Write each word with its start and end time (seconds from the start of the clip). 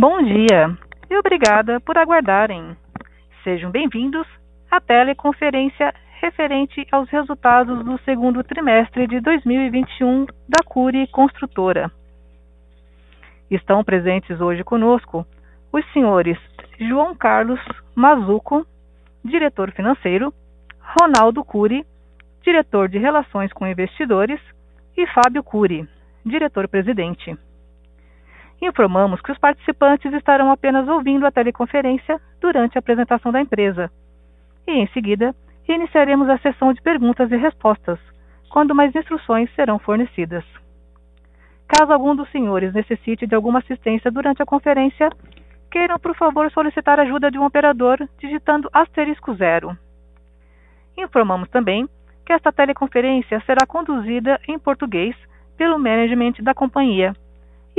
Bom 0.00 0.22
dia 0.22 0.78
e 1.10 1.18
obrigada 1.18 1.78
por 1.78 1.98
aguardarem. 1.98 2.74
Sejam 3.44 3.70
bem-vindos 3.70 4.26
à 4.70 4.80
teleconferência 4.80 5.92
referente 6.22 6.86
aos 6.90 7.06
resultados 7.10 7.84
do 7.84 7.98
segundo 7.98 8.42
trimestre 8.42 9.06
de 9.06 9.20
2021 9.20 10.24
da 10.48 10.64
Cury 10.64 11.06
Construtora. 11.08 11.92
Estão 13.50 13.84
presentes 13.84 14.40
hoje 14.40 14.64
conosco 14.64 15.26
os 15.70 15.84
senhores 15.92 16.38
João 16.78 17.14
Carlos 17.14 17.60
Mazuco, 17.94 18.66
diretor 19.22 19.70
financeiro, 19.72 20.32
Ronaldo 20.98 21.44
Cury, 21.44 21.84
diretor 22.42 22.88
de 22.88 22.96
Relações 22.96 23.52
com 23.52 23.66
Investidores, 23.66 24.40
e 24.96 25.06
Fábio 25.08 25.44
Cury, 25.44 25.86
diretor-presidente. 26.24 27.36
Informamos 28.62 29.20
que 29.22 29.32
os 29.32 29.38
participantes 29.38 30.12
estarão 30.12 30.50
apenas 30.50 30.86
ouvindo 30.86 31.24
a 31.24 31.30
teleconferência 31.30 32.20
durante 32.40 32.76
a 32.76 32.80
apresentação 32.80 33.32
da 33.32 33.40
empresa. 33.40 33.90
E, 34.66 34.72
em 34.72 34.86
seguida, 34.88 35.34
iniciaremos 35.66 36.28
a 36.28 36.38
sessão 36.38 36.72
de 36.72 36.82
perguntas 36.82 37.30
e 37.32 37.36
respostas, 37.36 37.98
quando 38.50 38.74
mais 38.74 38.94
instruções 38.94 39.52
serão 39.54 39.78
fornecidas. 39.78 40.44
Caso 41.66 41.92
algum 41.92 42.14
dos 42.14 42.30
senhores 42.30 42.74
necessite 42.74 43.26
de 43.26 43.34
alguma 43.34 43.60
assistência 43.60 44.10
durante 44.10 44.42
a 44.42 44.46
conferência, 44.46 45.08
queiram, 45.70 45.98
por 45.98 46.14
favor, 46.16 46.50
solicitar 46.50 46.98
ajuda 47.00 47.30
de 47.30 47.38
um 47.38 47.46
operador 47.46 47.96
digitando 48.18 48.68
asterisco 48.72 49.34
zero. 49.34 49.76
Informamos 50.98 51.48
também 51.48 51.88
que 52.26 52.32
esta 52.32 52.52
teleconferência 52.52 53.40
será 53.46 53.64
conduzida 53.66 54.38
em 54.48 54.58
português 54.58 55.16
pelo 55.56 55.78
management 55.78 56.34
da 56.42 56.52
companhia 56.52 57.14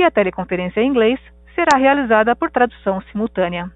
e 0.02 0.04
a 0.04 0.10
teleconferência 0.10 0.80
em 0.80 0.88
inglês 0.88 1.18
será 1.54 1.78
realizada 1.78 2.34
por 2.34 2.50
tradução 2.50 3.00
simultânea. 3.02 3.70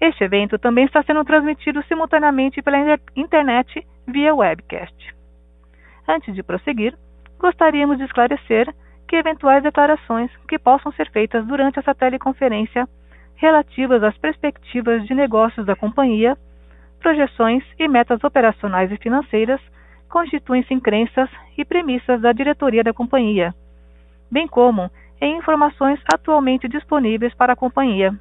Este 0.00 0.24
evento 0.24 0.58
também 0.58 0.84
está 0.84 1.02
sendo 1.02 1.24
transmitido 1.24 1.82
simultaneamente 1.84 2.60
pela 2.60 2.78
internet 3.16 3.86
via 4.06 4.34
webcast. 4.34 5.14
Antes 6.06 6.34
de 6.34 6.42
prosseguir, 6.42 6.94
gostaríamos 7.38 7.98
de 7.98 8.04
esclarecer 8.04 8.72
que 9.08 9.16
eventuais 9.16 9.62
declarações 9.62 10.30
que 10.48 10.58
possam 10.58 10.92
ser 10.92 11.10
feitas 11.10 11.46
durante 11.46 11.78
essa 11.78 11.94
teleconferência 11.94 12.88
relativas 13.36 14.02
às 14.02 14.16
perspectivas 14.18 15.06
de 15.06 15.14
negócios 15.14 15.64
da 15.64 15.76
companhia, 15.76 16.36
projeções 17.00 17.64
e 17.78 17.88
metas 17.88 18.22
operacionais 18.24 18.90
e 18.90 18.96
financeiras 18.96 19.60
constituem-se 20.08 20.74
em 20.74 20.80
crenças 20.80 21.30
e 21.56 21.64
premissas 21.64 22.20
da 22.20 22.32
diretoria 22.32 22.84
da 22.84 22.92
companhia 22.92 23.54
bem 24.32 24.48
como 24.48 24.90
em 25.20 25.36
informações 25.36 26.00
atualmente 26.12 26.66
disponíveis 26.66 27.34
para 27.34 27.52
a 27.52 27.56
companhia. 27.56 28.18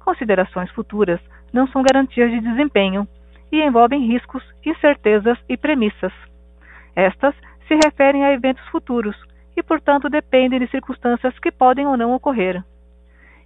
Considerações 0.00 0.68
futuras 0.72 1.20
não 1.52 1.68
são 1.68 1.80
garantias 1.80 2.28
de 2.32 2.40
desempenho 2.40 3.06
e 3.52 3.62
envolvem 3.62 4.04
riscos, 4.06 4.42
incertezas 4.66 5.38
e 5.48 5.56
premissas. 5.56 6.12
Estas 6.96 7.34
se 7.68 7.78
referem 7.84 8.24
a 8.24 8.32
eventos 8.32 8.66
futuros 8.68 9.16
e, 9.56 9.62
portanto, 9.62 10.10
dependem 10.10 10.58
de 10.58 10.66
circunstâncias 10.66 11.38
que 11.38 11.52
podem 11.52 11.86
ou 11.86 11.96
não 11.96 12.12
ocorrer. 12.12 12.62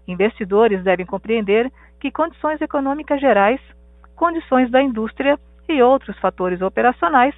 Investidores 0.09 0.83
devem 0.83 1.05
compreender 1.05 1.71
que 2.01 2.11
condições 2.11 2.61
econômicas 2.61 3.21
gerais, 3.21 3.61
condições 4.15 4.71
da 4.71 4.83
indústria 4.83 5.39
e 5.69 5.83
outros 5.83 6.19
fatores 6.21 6.63
operacionais 6.63 7.35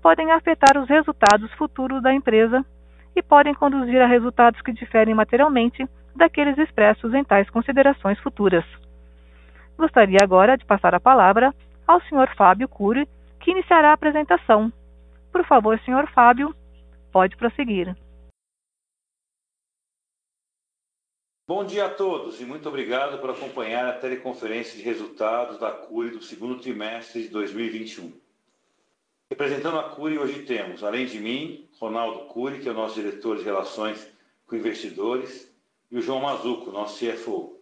podem 0.00 0.30
afetar 0.30 0.80
os 0.80 0.88
resultados 0.88 1.52
futuros 1.54 2.02
da 2.02 2.14
empresa 2.14 2.64
e 3.14 3.22
podem 3.22 3.54
conduzir 3.54 4.00
a 4.00 4.06
resultados 4.06 4.60
que 4.62 4.72
diferem 4.72 5.14
materialmente 5.14 5.86
daqueles 6.14 6.56
expressos 6.58 7.12
em 7.14 7.24
tais 7.24 7.48
considerações 7.50 8.18
futuras. 8.20 8.64
Gostaria 9.76 10.18
agora 10.22 10.56
de 10.56 10.64
passar 10.64 10.94
a 10.94 11.00
palavra 11.00 11.54
ao 11.86 12.00
Sr. 12.02 12.34
Fábio 12.36 12.68
Cury, 12.68 13.08
que 13.40 13.50
iniciará 13.50 13.90
a 13.90 13.94
apresentação. 13.94 14.72
Por 15.32 15.44
favor, 15.44 15.78
Sr. 15.80 16.06
Fábio, 16.12 16.54
pode 17.10 17.36
prosseguir. 17.36 17.94
Bom 21.48 21.64
dia 21.64 21.86
a 21.86 21.90
todos 21.90 22.40
e 22.40 22.44
muito 22.44 22.68
obrigado 22.68 23.18
por 23.18 23.30
acompanhar 23.30 23.86
a 23.86 23.98
teleconferência 23.98 24.76
de 24.78 24.84
resultados 24.84 25.58
da 25.58 25.70
Cury 25.70 26.10
do 26.10 26.22
segundo 26.22 26.60
trimestre 26.60 27.24
de 27.24 27.28
2021. 27.28 28.21
Representando 29.32 29.78
a 29.78 29.84
Cury, 29.84 30.18
hoje 30.18 30.42
temos, 30.42 30.84
além 30.84 31.06
de 31.06 31.18
mim, 31.18 31.66
Ronaldo 31.80 32.26
Cury, 32.26 32.60
que 32.60 32.68
é 32.68 32.70
o 32.70 32.74
nosso 32.74 32.96
diretor 32.96 33.38
de 33.38 33.42
relações 33.42 34.06
com 34.46 34.56
investidores, 34.56 35.50
e 35.90 35.96
o 35.96 36.02
João 36.02 36.20
Mazuco, 36.20 36.70
nosso 36.70 37.02
CFO. 37.02 37.58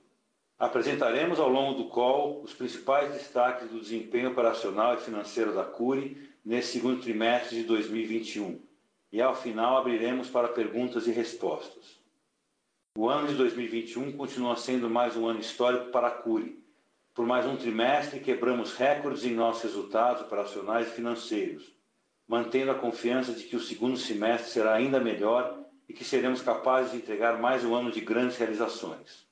Apresentaremos 0.58 1.38
ao 1.38 1.48
longo 1.48 1.80
do 1.80 1.88
call 1.88 2.42
os 2.42 2.52
principais 2.52 3.12
destaques 3.12 3.70
do 3.70 3.78
desempenho 3.78 4.32
operacional 4.32 4.94
e 4.94 5.00
financeiro 5.00 5.54
da 5.54 5.62
Cury 5.62 6.28
nesse 6.44 6.72
segundo 6.72 7.02
trimestre 7.02 7.58
de 7.58 7.62
2021. 7.62 8.60
E 9.12 9.22
ao 9.22 9.36
final 9.36 9.76
abriremos 9.76 10.28
para 10.28 10.48
perguntas 10.48 11.06
e 11.06 11.12
respostas. 11.12 12.00
O 12.98 13.08
ano 13.08 13.28
de 13.28 13.36
2021 13.36 14.10
continua 14.16 14.56
sendo 14.56 14.90
mais 14.90 15.16
um 15.16 15.24
ano 15.24 15.38
histórico 15.38 15.92
para 15.92 16.08
a 16.08 16.10
Cury, 16.10 16.60
por 17.14 17.26
mais 17.26 17.44
um 17.44 17.56
trimestre, 17.56 18.20
quebramos 18.20 18.74
recordes 18.74 19.24
em 19.24 19.34
nossos 19.34 19.64
resultados 19.64 20.22
operacionais 20.22 20.88
e 20.88 20.92
financeiros, 20.92 21.74
mantendo 22.26 22.70
a 22.70 22.78
confiança 22.78 23.32
de 23.32 23.44
que 23.44 23.56
o 23.56 23.60
segundo 23.60 23.96
semestre 23.96 24.50
será 24.50 24.74
ainda 24.74 25.00
melhor 25.00 25.58
e 25.88 25.92
que 25.92 26.04
seremos 26.04 26.40
capazes 26.40 26.92
de 26.92 26.98
entregar 26.98 27.40
mais 27.40 27.64
um 27.64 27.74
ano 27.74 27.90
de 27.90 28.00
grandes 28.00 28.36
realizações. 28.36 29.28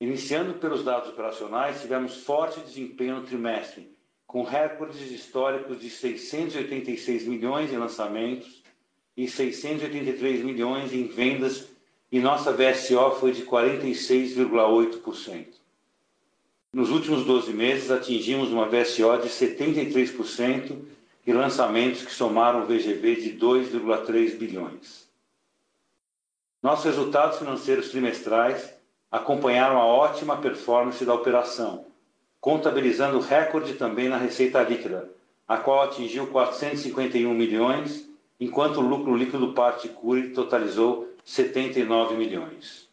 Iniciando 0.00 0.54
pelos 0.54 0.84
dados 0.84 1.10
operacionais, 1.10 1.80
tivemos 1.80 2.22
forte 2.22 2.60
desempenho 2.60 3.16
no 3.16 3.26
trimestre, 3.26 3.92
com 4.24 4.44
recordes 4.44 5.10
históricos 5.10 5.80
de 5.80 5.90
686 5.90 7.26
milhões 7.26 7.72
em 7.72 7.78
lançamentos 7.78 8.62
e 9.16 9.26
683 9.26 10.44
milhões 10.44 10.92
em 10.92 11.08
vendas, 11.08 11.68
e 12.12 12.20
nossa 12.20 12.52
VSO 12.52 13.16
foi 13.18 13.32
de 13.32 13.44
46,8%. 13.44 15.57
Nos 16.78 16.90
últimos 16.90 17.24
12 17.24 17.52
meses, 17.52 17.90
atingimos 17.90 18.50
uma 18.50 18.68
VSO 18.68 19.18
de 19.20 19.28
73% 19.28 20.78
e 21.26 21.32
lançamentos 21.32 22.04
que 22.04 22.12
somaram 22.12 22.66
VGV 22.66 23.16
de 23.16 23.36
2,3 23.36 24.38
bilhões. 24.38 25.08
Nossos 26.62 26.84
resultados 26.84 27.40
financeiros 27.40 27.90
trimestrais 27.90 28.72
acompanharam 29.10 29.76
a 29.76 29.86
ótima 29.86 30.36
performance 30.36 31.04
da 31.04 31.14
operação, 31.14 31.84
contabilizando 32.40 33.18
recorde 33.18 33.74
também 33.74 34.08
na 34.08 34.16
receita 34.16 34.62
líquida, 34.62 35.10
a 35.48 35.56
qual 35.56 35.82
atingiu 35.82 36.28
451 36.28 37.34
milhões, 37.34 38.08
enquanto 38.38 38.76
o 38.76 38.88
lucro 38.88 39.16
líquido 39.16 39.52
parte 39.52 39.88
Cury 39.88 40.28
totalizou 40.28 41.08
79 41.24 42.14
milhões. 42.14 42.87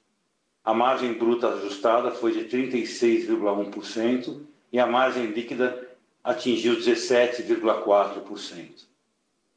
A 0.65 0.73
margem 0.73 1.13
bruta 1.13 1.49
ajustada 1.49 2.09
foi 2.09 2.31
de 2.31 2.45
36,1% 2.45 4.41
e 4.73 4.79
a 4.79 4.87
margem 4.87 5.27
líquida 5.27 5.87
atingiu 6.23 6.75
17,4%. 6.77 8.87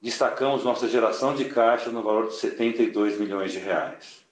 Destacamos 0.03 0.65
nossa 0.65 0.87
geração 0.87 1.35
de 1.35 1.47
caixa 1.47 1.91
no 1.91 2.03
valor 2.03 2.29
de 2.29 2.35
72 2.35 3.19
milhões 3.19 3.53
de 3.53 3.59
reais. 3.59 4.23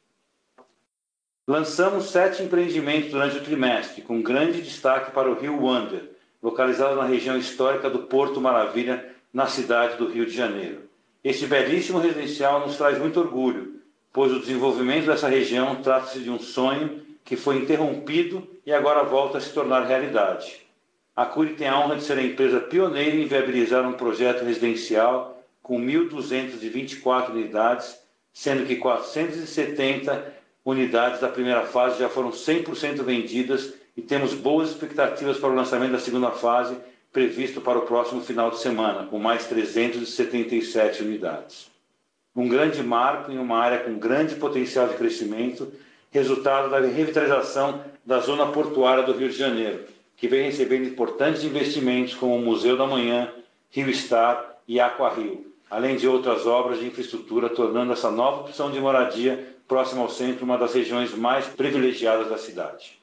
Lançamos 1.48 2.10
sete 2.10 2.42
empreendimentos 2.42 3.10
durante 3.10 3.38
o 3.38 3.42
trimestre, 3.42 4.03
com 4.03 4.20
grande 4.20 4.60
destaque 4.60 5.12
para 5.12 5.31
o 5.31 5.34
Rio 5.34 5.62
Wander, 5.62 6.10
localizado 6.42 6.97
na 6.97 7.04
região 7.04 7.38
histórica 7.38 7.88
do 7.88 8.00
Porto 8.00 8.39
Maravilha, 8.39 9.15
na 9.33 9.47
cidade 9.47 9.97
do 9.97 10.09
Rio 10.09 10.27
de 10.27 10.33
Janeiro. 10.33 10.83
Este 11.24 11.47
belíssimo 11.47 11.98
residencial 11.98 12.60
nos 12.60 12.77
traz 12.77 12.98
muito 12.98 13.18
orgulho, 13.18 13.75
pois 14.16 14.33
o 14.33 14.41
desenvolvimento 14.41 15.04
dessa 15.04 15.28
região 15.28 15.83
trata-se 15.83 16.21
de 16.21 16.30
um 16.30 16.39
sonho 16.39 17.03
que 17.22 17.36
foi 17.36 17.59
interrompido 17.59 18.48
e 18.65 18.72
agora 18.72 19.04
volta 19.04 19.36
a 19.36 19.41
se 19.42 19.53
tornar 19.53 19.84
realidade. 19.84 20.63
A 21.15 21.27
Cury 21.27 21.53
tem 21.53 21.68
a 21.68 21.78
honra 21.78 21.97
de 21.97 22.03
ser 22.03 22.16
a 22.16 22.22
empresa 22.22 22.60
pioneira 22.60 23.15
em 23.15 23.27
viabilizar 23.27 23.86
um 23.86 23.92
projeto 23.92 24.42
residencial 24.42 25.45
com 25.63 25.78
1.224 25.78 27.28
unidades, 27.28 27.98
sendo 28.33 28.65
que 28.65 28.77
470 28.77 30.33
unidades 30.65 31.21
da 31.21 31.28
primeira 31.28 31.66
fase 31.66 31.98
já 31.98 32.09
foram 32.09 32.30
100% 32.30 33.03
vendidas 33.03 33.74
e 33.95 34.01
temos 34.01 34.33
boas 34.33 34.71
expectativas 34.71 35.36
para 35.36 35.51
o 35.51 35.54
lançamento 35.54 35.92
da 35.92 35.98
segunda 35.98 36.30
fase, 36.30 36.74
previsto 37.12 37.60
para 37.60 37.78
o 37.78 37.83
próximo 37.83 38.22
final 38.22 38.51
de 38.51 38.60
semana, 38.60 39.07
com 39.09 39.19
mais 39.19 39.45
377 39.45 41.03
unidades 41.03 41.75
um 42.36 42.48
grande 42.48 42.83
marco 42.83 43.33
em 43.33 43.38
uma 43.38 43.59
área 43.59 43.78
com 43.80 43.98
grande 43.98 44.34
potencial 44.34 44.86
de 44.88 44.94
crescimento, 44.94 45.72
resultado 46.10 46.68
da 46.68 46.78
revitalização 46.80 47.83
da 48.04 48.21
zona 48.21 48.47
portuária 48.53 49.03
do 49.03 49.15
Rio 49.15 49.30
de 49.30 49.36
Janeiro, 49.36 49.86
que 50.16 50.28
vem 50.28 50.44
recebendo 50.44 50.84
importantes 50.84 51.42
investimentos 51.44 52.15
como 52.15 52.36
o 52.36 52.42
Museu 52.42 52.77
da 52.77 52.86
Manhã, 52.86 53.33
Rio 53.71 53.92
Star 53.92 54.59
e 54.68 54.78
Aqua 54.78 55.15
Rio, 55.15 55.50
além 55.71 55.97
de 55.97 56.06
outras 56.06 56.47
obras 56.47 56.78
de 56.78 56.86
infraestrutura, 56.86 57.48
tornando 57.48 57.92
essa 57.92 58.10
nova 58.10 58.42
opção 58.42 58.71
de 58.71 58.78
moradia 58.80 59.56
próxima 59.66 60.03
ao 60.03 60.10
centro 60.10 60.44
uma 60.44 60.59
das 60.59 60.74
regiões 60.74 61.15
mais 61.15 61.47
privilegiadas 61.47 62.28
da 62.28 62.38
cidade. 62.38 63.00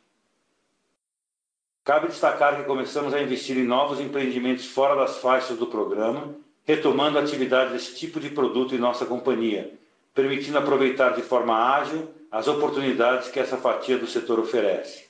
Cabe 1.83 2.07
destacar 2.07 2.55
que 2.55 2.63
começamos 2.63 3.13
a 3.13 3.21
investir 3.21 3.57
em 3.57 3.65
novos 3.65 3.99
empreendimentos 3.99 4.65
fora 4.67 4.95
das 4.95 5.17
faixas 5.17 5.57
do 5.57 5.67
programa, 5.67 6.33
retomando 6.65 7.17
a 7.17 7.21
atividade 7.21 7.73
desse 7.73 7.95
tipo 7.95 8.19
de 8.19 8.29
produto 8.29 8.73
em 8.73 8.79
nossa 8.79 9.05
companhia, 9.05 9.73
permitindo 10.13 10.57
aproveitar 10.57 11.09
de 11.09 11.21
forma 11.21 11.55
ágil 11.55 12.09
as 12.31 12.47
oportunidades 12.47 13.29
que 13.29 13.39
essa 13.39 13.57
fatia 13.57 13.97
do 13.97 14.07
setor 14.07 14.39
oferece. 14.39 15.05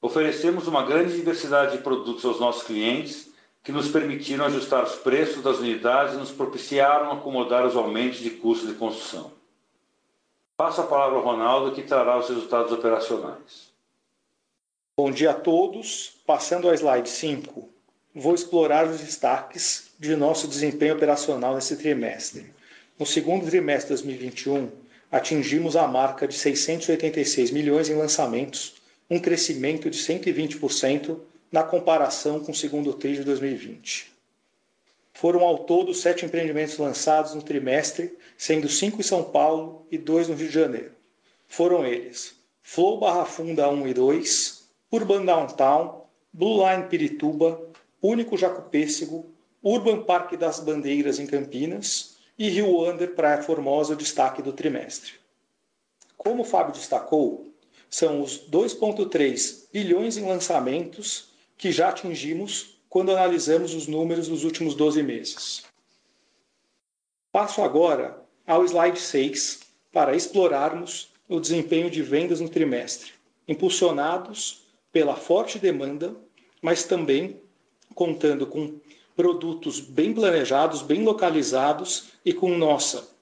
Oferecemos 0.00 0.66
uma 0.66 0.84
grande 0.84 1.14
diversidade 1.14 1.76
de 1.76 1.82
produtos 1.82 2.24
aos 2.24 2.38
nossos 2.38 2.64
clientes, 2.64 3.32
que 3.62 3.72
nos 3.72 3.88
permitiram 3.88 4.44
ajustar 4.44 4.84
os 4.84 4.96
preços 4.96 5.42
das 5.42 5.58
unidades 5.58 6.14
e 6.14 6.18
nos 6.18 6.30
propiciaram 6.30 7.12
acomodar 7.12 7.64
os 7.64 7.74
aumentos 7.74 8.18
de 8.18 8.28
custos 8.28 8.68
de 8.68 8.74
construção. 8.74 9.32
Passo 10.54 10.82
a 10.82 10.86
palavra 10.86 11.16
ao 11.16 11.24
Ronaldo, 11.24 11.74
que 11.74 11.82
trará 11.82 12.18
os 12.18 12.28
resultados 12.28 12.70
operacionais. 12.70 13.72
Bom 14.96 15.10
dia 15.10 15.30
a 15.30 15.34
todos. 15.34 16.20
Passando 16.26 16.68
ao 16.68 16.74
slide 16.74 17.08
5, 17.08 17.73
vou 18.14 18.34
explorar 18.34 18.86
os 18.86 19.00
destaques 19.00 19.90
de 19.98 20.14
nosso 20.14 20.46
desempenho 20.46 20.94
operacional 20.94 21.54
nesse 21.54 21.76
trimestre. 21.76 22.52
No 22.98 23.04
segundo 23.04 23.46
trimestre 23.46 23.96
de 23.96 24.02
2021, 24.02 24.70
atingimos 25.10 25.74
a 25.74 25.88
marca 25.88 26.28
de 26.28 26.34
686 26.34 27.50
milhões 27.50 27.88
em 27.88 27.94
lançamentos, 27.94 28.74
um 29.10 29.18
crescimento 29.18 29.90
de 29.90 29.98
120% 29.98 31.18
na 31.50 31.62
comparação 31.62 32.40
com 32.40 32.52
o 32.52 32.54
segundo 32.54 32.92
TRI 32.92 33.16
de 33.16 33.24
2020. 33.24 34.12
Foram 35.12 35.40
ao 35.40 35.58
todo 35.58 35.94
sete 35.94 36.24
empreendimentos 36.24 36.78
lançados 36.78 37.34
no 37.34 37.42
trimestre, 37.42 38.16
sendo 38.36 38.68
cinco 38.68 39.00
em 39.00 39.04
São 39.04 39.22
Paulo 39.22 39.86
e 39.90 39.96
dois 39.96 40.28
no 40.28 40.34
Rio 40.34 40.48
de 40.48 40.54
Janeiro. 40.54 40.92
Foram 41.46 41.86
eles 41.86 42.34
Flow 42.62 42.98
Barra 42.98 43.24
Funda 43.24 43.68
1 43.68 43.88
e 43.88 43.94
2, 43.94 44.64
Urban 44.90 45.24
Downtown, 45.24 46.04
Blue 46.32 46.68
Line 46.68 46.88
Pirituba, 46.88 47.73
Único 48.06 48.36
Jacupêssego, 48.36 49.32
Urban 49.62 50.02
Parque 50.02 50.36
das 50.36 50.60
Bandeiras 50.60 51.18
em 51.18 51.26
Campinas 51.26 52.18
e 52.38 52.50
Rio 52.50 52.86
Under 52.86 53.14
Praia 53.14 53.42
Formosa, 53.42 53.94
o 53.94 53.96
destaque 53.96 54.42
do 54.42 54.52
trimestre. 54.52 55.12
Como 56.14 56.42
o 56.42 56.44
Fábio 56.44 56.74
destacou, 56.74 57.50
são 57.88 58.20
os 58.20 58.46
2,3 58.50 59.68
bilhões 59.72 60.18
em 60.18 60.26
lançamentos 60.26 61.30
que 61.56 61.72
já 61.72 61.88
atingimos 61.88 62.78
quando 62.90 63.10
analisamos 63.10 63.72
os 63.72 63.86
números 63.86 64.28
dos 64.28 64.44
últimos 64.44 64.74
12 64.74 65.02
meses. 65.02 65.64
Passo 67.32 67.62
agora 67.62 68.22
ao 68.46 68.66
slide 68.66 69.00
6 69.00 69.60
para 69.90 70.14
explorarmos 70.14 71.10
o 71.26 71.40
desempenho 71.40 71.88
de 71.88 72.02
vendas 72.02 72.38
no 72.38 72.50
trimestre, 72.50 73.12
impulsionados 73.48 74.62
pela 74.92 75.16
forte 75.16 75.58
demanda, 75.58 76.14
mas 76.60 76.84
também 76.84 77.42
contando 77.94 78.46
com 78.46 78.74
produtos 79.16 79.80
bem 79.80 80.12
planejados, 80.12 80.82
bem 80.82 81.02
localizados 81.02 82.08
e 82.24 82.32
com 82.32 82.56
nossa 82.56 83.14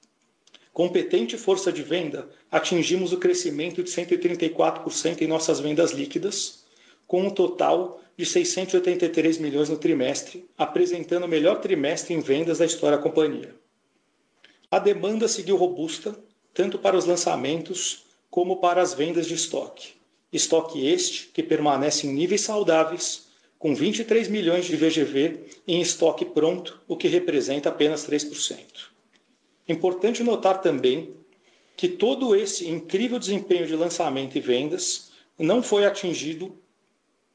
competente 0.72 1.36
força 1.36 1.70
de 1.70 1.82
venda, 1.82 2.28
atingimos 2.50 3.12
o 3.12 3.19
crescimento 3.19 3.82
de 3.82 3.90
134% 3.90 5.20
em 5.20 5.26
nossas 5.26 5.60
vendas 5.60 5.92
líquidas, 5.92 6.64
com 7.06 7.24
um 7.24 7.30
total 7.30 8.00
de 8.16 8.24
683 8.24 9.38
milhões 9.38 9.69
no 9.69 9.76
trimestre, 9.76 10.48
apresentando 10.56 11.24
o 11.24 11.28
melhor 11.28 11.60
trimestre 11.60 12.14
em 12.14 12.20
vendas 12.20 12.58
da 12.58 12.64
história 12.64 12.96
da 12.96 13.02
companhia. 13.02 13.54
A 14.70 14.78
demanda 14.78 15.28
seguiu 15.28 15.56
robusta, 15.56 16.19
tanto 16.54 16.78
para 16.78 16.96
os 16.96 17.04
lançamentos 17.04 18.06
como 18.30 18.56
para 18.56 18.80
as 18.80 18.94
vendas 18.94 19.26
de 19.26 19.34
estoque. 19.34 19.94
Estoque 20.32 20.86
este 20.86 21.28
que 21.28 21.42
permanece 21.42 22.06
em 22.06 22.12
níveis 22.12 22.40
saudáveis, 22.40 23.28
com 23.62 23.76
23 23.76 24.26
milhões 24.26 24.64
de 24.64 24.74
VGV 24.74 25.44
em 25.68 25.80
estoque 25.80 26.24
pronto, 26.24 26.80
o 26.88 26.96
que 26.96 27.06
representa 27.06 27.68
apenas 27.68 28.04
3%. 28.04 28.58
Importante 29.68 30.24
notar 30.24 30.60
também 30.60 31.14
que 31.76 31.86
todo 31.86 32.34
esse 32.34 32.68
incrível 32.68 33.20
desempenho 33.20 33.64
de 33.64 33.76
lançamento 33.76 34.36
e 34.36 34.40
vendas 34.40 35.12
não 35.38 35.62
foi 35.62 35.84
atingido 35.84 36.58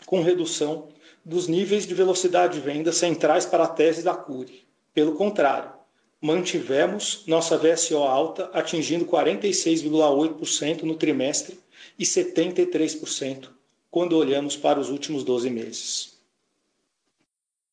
com 0.05 0.21
redução 0.21 0.89
dos 1.23 1.47
níveis 1.47 1.87
de 1.87 1.93
velocidade 1.93 2.55
de 2.55 2.59
venda 2.59 2.91
centrais 2.91 3.45
para 3.45 3.63
a 3.63 3.69
tese 3.69 4.03
da 4.03 4.13
Cury. 4.13 4.67
Pelo 4.93 5.15
contrário, 5.15 5.71
mantivemos 6.19 7.23
nossa 7.25 7.57
VSO 7.57 7.99
alta, 7.99 8.49
atingindo 8.51 9.05
46,8% 9.05 10.83
no 10.83 10.95
trimestre 10.95 11.57
e 11.97 12.03
73% 12.03 13.47
quando 13.89 14.17
olhamos 14.17 14.57
para 14.57 14.77
os 14.77 14.89
últimos 14.89 15.23
12 15.23 15.49
meses. 15.49 16.16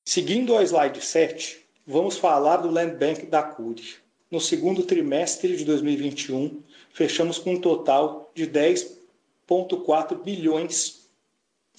Seguindo 0.06 0.54
ao 0.54 0.62
slide 0.62 1.00
7, 1.00 1.64
vamos 1.86 2.18
falar 2.18 2.58
do 2.58 2.70
Land 2.70 2.96
Bank 2.96 3.24
da 3.24 3.42
Cury. 3.42 3.94
No 4.30 4.38
segundo 4.38 4.82
trimestre 4.82 5.56
de 5.56 5.64
2021, 5.64 6.62
fechamos 6.92 7.38
com 7.38 7.54
um 7.54 7.60
total 7.60 8.30
de 8.34 8.46
10,4 8.46 10.22
bilhões 10.22 11.08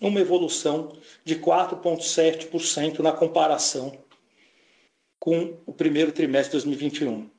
uma 0.01 0.19
evolução 0.19 0.97
de 1.23 1.35
4,7% 1.35 2.99
na 2.99 3.11
comparação 3.11 3.95
com 5.19 5.57
o 5.65 5.71
primeiro 5.71 6.11
trimestre 6.11 6.57
de 6.57 6.65
2021, 6.65 7.29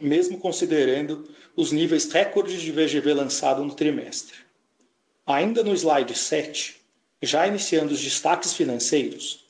mesmo 0.00 0.38
considerando 0.38 1.28
os 1.54 1.70
níveis 1.70 2.10
recordes 2.10 2.62
de 2.62 2.72
VGV 2.72 3.12
lançado 3.12 3.62
no 3.62 3.74
trimestre. 3.74 4.36
Ainda 5.26 5.62
no 5.62 5.74
slide 5.74 6.14
7, 6.14 6.80
já 7.20 7.46
iniciando 7.46 7.92
os 7.92 8.00
destaques 8.00 8.54
financeiros, 8.54 9.47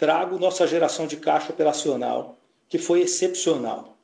trago 0.00 0.38
nossa 0.38 0.66
geração 0.66 1.06
de 1.06 1.18
caixa 1.18 1.52
operacional, 1.52 2.38
que 2.70 2.78
foi 2.78 3.02
excepcional, 3.02 3.98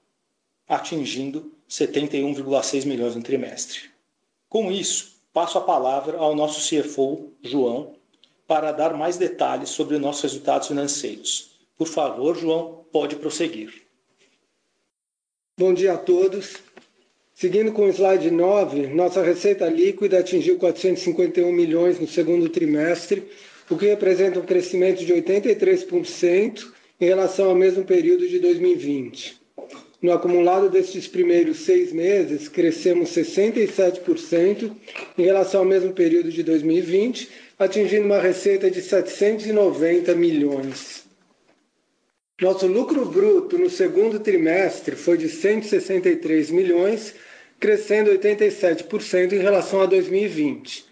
atingindo 0.69 1.51
71,6 1.71 2.85
milhões 2.85 3.17
no 3.17 3.23
trimestre. 3.23 3.81
Com 4.47 4.71
isso, 4.71 5.17
passo 5.33 5.57
a 5.57 5.63
palavra 5.63 6.19
ao 6.19 6.37
nosso 6.37 6.61
CFO, 6.61 7.33
João, 7.41 7.95
para 8.47 8.73
dar 8.73 8.93
mais 8.93 9.17
detalhes 9.17 9.71
sobre 9.71 9.97
nossos 9.97 10.25
resultados 10.25 10.69
financeiros. 10.69 11.57
Por 11.79 11.87
favor, 11.87 12.37
João, 12.37 12.85
pode 12.93 13.17
prosseguir. 13.17 13.87
Bom 15.59 15.73
dia 15.73 15.95
a 15.95 15.99
todos. 15.99 16.57
Seguindo 17.33 17.73
com 17.73 17.87
o 17.87 17.89
slide 17.89 18.31
9, 18.31 18.89
nossa 18.89 19.23
receita 19.23 19.67
líquida 19.71 20.19
atingiu 20.19 20.59
451 20.59 21.51
milhões 21.51 21.99
no 21.99 22.07
segundo 22.07 22.51
trimestre, 22.51 23.27
o 23.69 23.77
que 23.77 23.87
representa 23.87 24.39
um 24.39 24.47
crescimento 24.47 25.05
de 25.05 25.13
83% 25.13 26.67
em 27.01 27.07
relação 27.07 27.49
ao 27.49 27.55
mesmo 27.55 27.85
período 27.85 28.27
de 28.29 28.39
2020. 28.39 29.41
No 30.01 30.13
acumulado 30.13 30.69
destes 30.69 31.09
primeiros 31.09 31.61
seis 31.61 31.93
meses, 31.93 32.49
crescemos 32.49 33.11
67% 33.11 34.71
em 35.19 35.23
relação 35.23 35.61
ao 35.61 35.67
mesmo 35.67 35.93
período 35.93 36.31
de 36.31 36.43
2020, 36.43 37.29
atingindo 37.59 38.05
uma 38.05 38.21
receita 38.21 38.71
de 38.71 38.83
790 38.83 40.15
milhões. 40.15 41.05
Nosso 42.41 42.67
lucro 42.67 43.07
bruto 43.07 43.57
no 43.59 43.71
segundo 43.71 44.21
trimestre 44.21 44.95
foi 44.95 45.17
de 45.17 45.29
163 45.29 46.51
milhões, 46.51 47.15
crescendo 47.59 48.11
87% 48.11 49.33
em 49.33 49.39
relação 49.39 49.81
a 49.81 49.87
2020. 49.87 50.85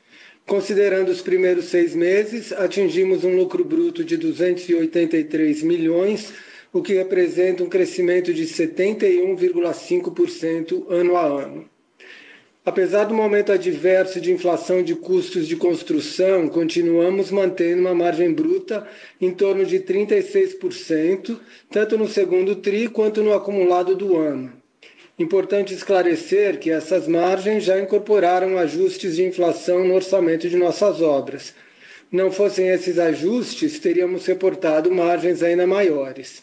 Considerando 0.46 1.08
os 1.08 1.22
primeiros 1.22 1.64
seis 1.66 1.94
meses, 1.94 2.52
atingimos 2.52 3.24
um 3.24 3.34
lucro 3.34 3.64
bruto 3.64 4.04
de 4.04 4.18
283 4.18 5.62
milhões, 5.62 6.34
o 6.70 6.82
que 6.82 6.92
representa 6.92 7.64
um 7.64 7.68
crescimento 7.68 8.34
de 8.34 8.44
71,5% 8.44 10.84
ano 10.90 11.16
a 11.16 11.24
ano. 11.24 11.66
Apesar 12.62 13.04
do 13.04 13.14
momento 13.14 13.52
adverso 13.52 14.20
de 14.20 14.30
inflação 14.32 14.82
de 14.82 14.94
custos 14.94 15.46
de 15.46 15.56
construção, 15.56 16.46
continuamos 16.48 17.30
mantendo 17.30 17.80
uma 17.80 17.94
margem 17.94 18.30
bruta 18.32 18.86
em 19.20 19.30
torno 19.30 19.64
de 19.64 19.78
36%, 19.80 21.38
tanto 21.70 21.96
no 21.96 22.08
segundo 22.08 22.56
TRI 22.56 22.88
quanto 22.88 23.22
no 23.22 23.32
acumulado 23.32 23.94
do 23.94 24.16
ano. 24.16 24.63
Importante 25.16 25.72
esclarecer 25.72 26.58
que 26.58 26.72
essas 26.72 27.06
margens 27.06 27.62
já 27.62 27.78
incorporaram 27.78 28.58
ajustes 28.58 29.14
de 29.14 29.24
inflação 29.24 29.84
no 29.84 29.94
orçamento 29.94 30.48
de 30.48 30.56
nossas 30.56 31.00
obras. 31.00 31.54
Não 32.10 32.32
fossem 32.32 32.68
esses 32.68 32.98
ajustes, 32.98 33.78
teríamos 33.78 34.26
reportado 34.26 34.90
margens 34.90 35.40
ainda 35.40 35.68
maiores. 35.68 36.42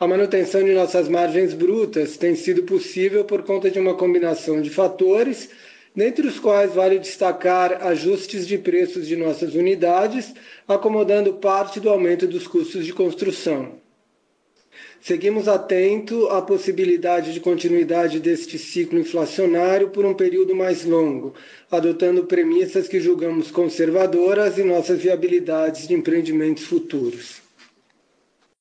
A 0.00 0.08
manutenção 0.08 0.64
de 0.64 0.72
nossas 0.72 1.08
margens 1.08 1.54
brutas 1.54 2.16
tem 2.16 2.34
sido 2.34 2.64
possível 2.64 3.24
por 3.24 3.44
conta 3.44 3.70
de 3.70 3.78
uma 3.78 3.94
combinação 3.94 4.60
de 4.60 4.70
fatores, 4.70 5.48
dentre 5.94 6.26
os 6.26 6.40
quais 6.40 6.74
vale 6.74 6.98
destacar 6.98 7.86
ajustes 7.86 8.44
de 8.44 8.58
preços 8.58 9.06
de 9.06 9.14
nossas 9.14 9.54
unidades, 9.54 10.34
acomodando 10.66 11.34
parte 11.34 11.78
do 11.78 11.88
aumento 11.88 12.26
dos 12.26 12.48
custos 12.48 12.84
de 12.84 12.92
construção. 12.92 13.78
Seguimos 15.02 15.48
atento 15.48 16.28
à 16.28 16.42
possibilidade 16.42 17.32
de 17.32 17.40
continuidade 17.40 18.20
deste 18.20 18.58
ciclo 18.58 18.98
inflacionário 18.98 19.88
por 19.88 20.04
um 20.04 20.12
período 20.12 20.54
mais 20.54 20.84
longo, 20.84 21.32
adotando 21.70 22.24
premissas 22.24 22.86
que 22.86 23.00
julgamos 23.00 23.50
conservadoras 23.50 24.58
e 24.58 24.62
nossas 24.62 25.00
viabilidades 25.00 25.88
de 25.88 25.94
empreendimentos 25.94 26.64
futuros. 26.64 27.40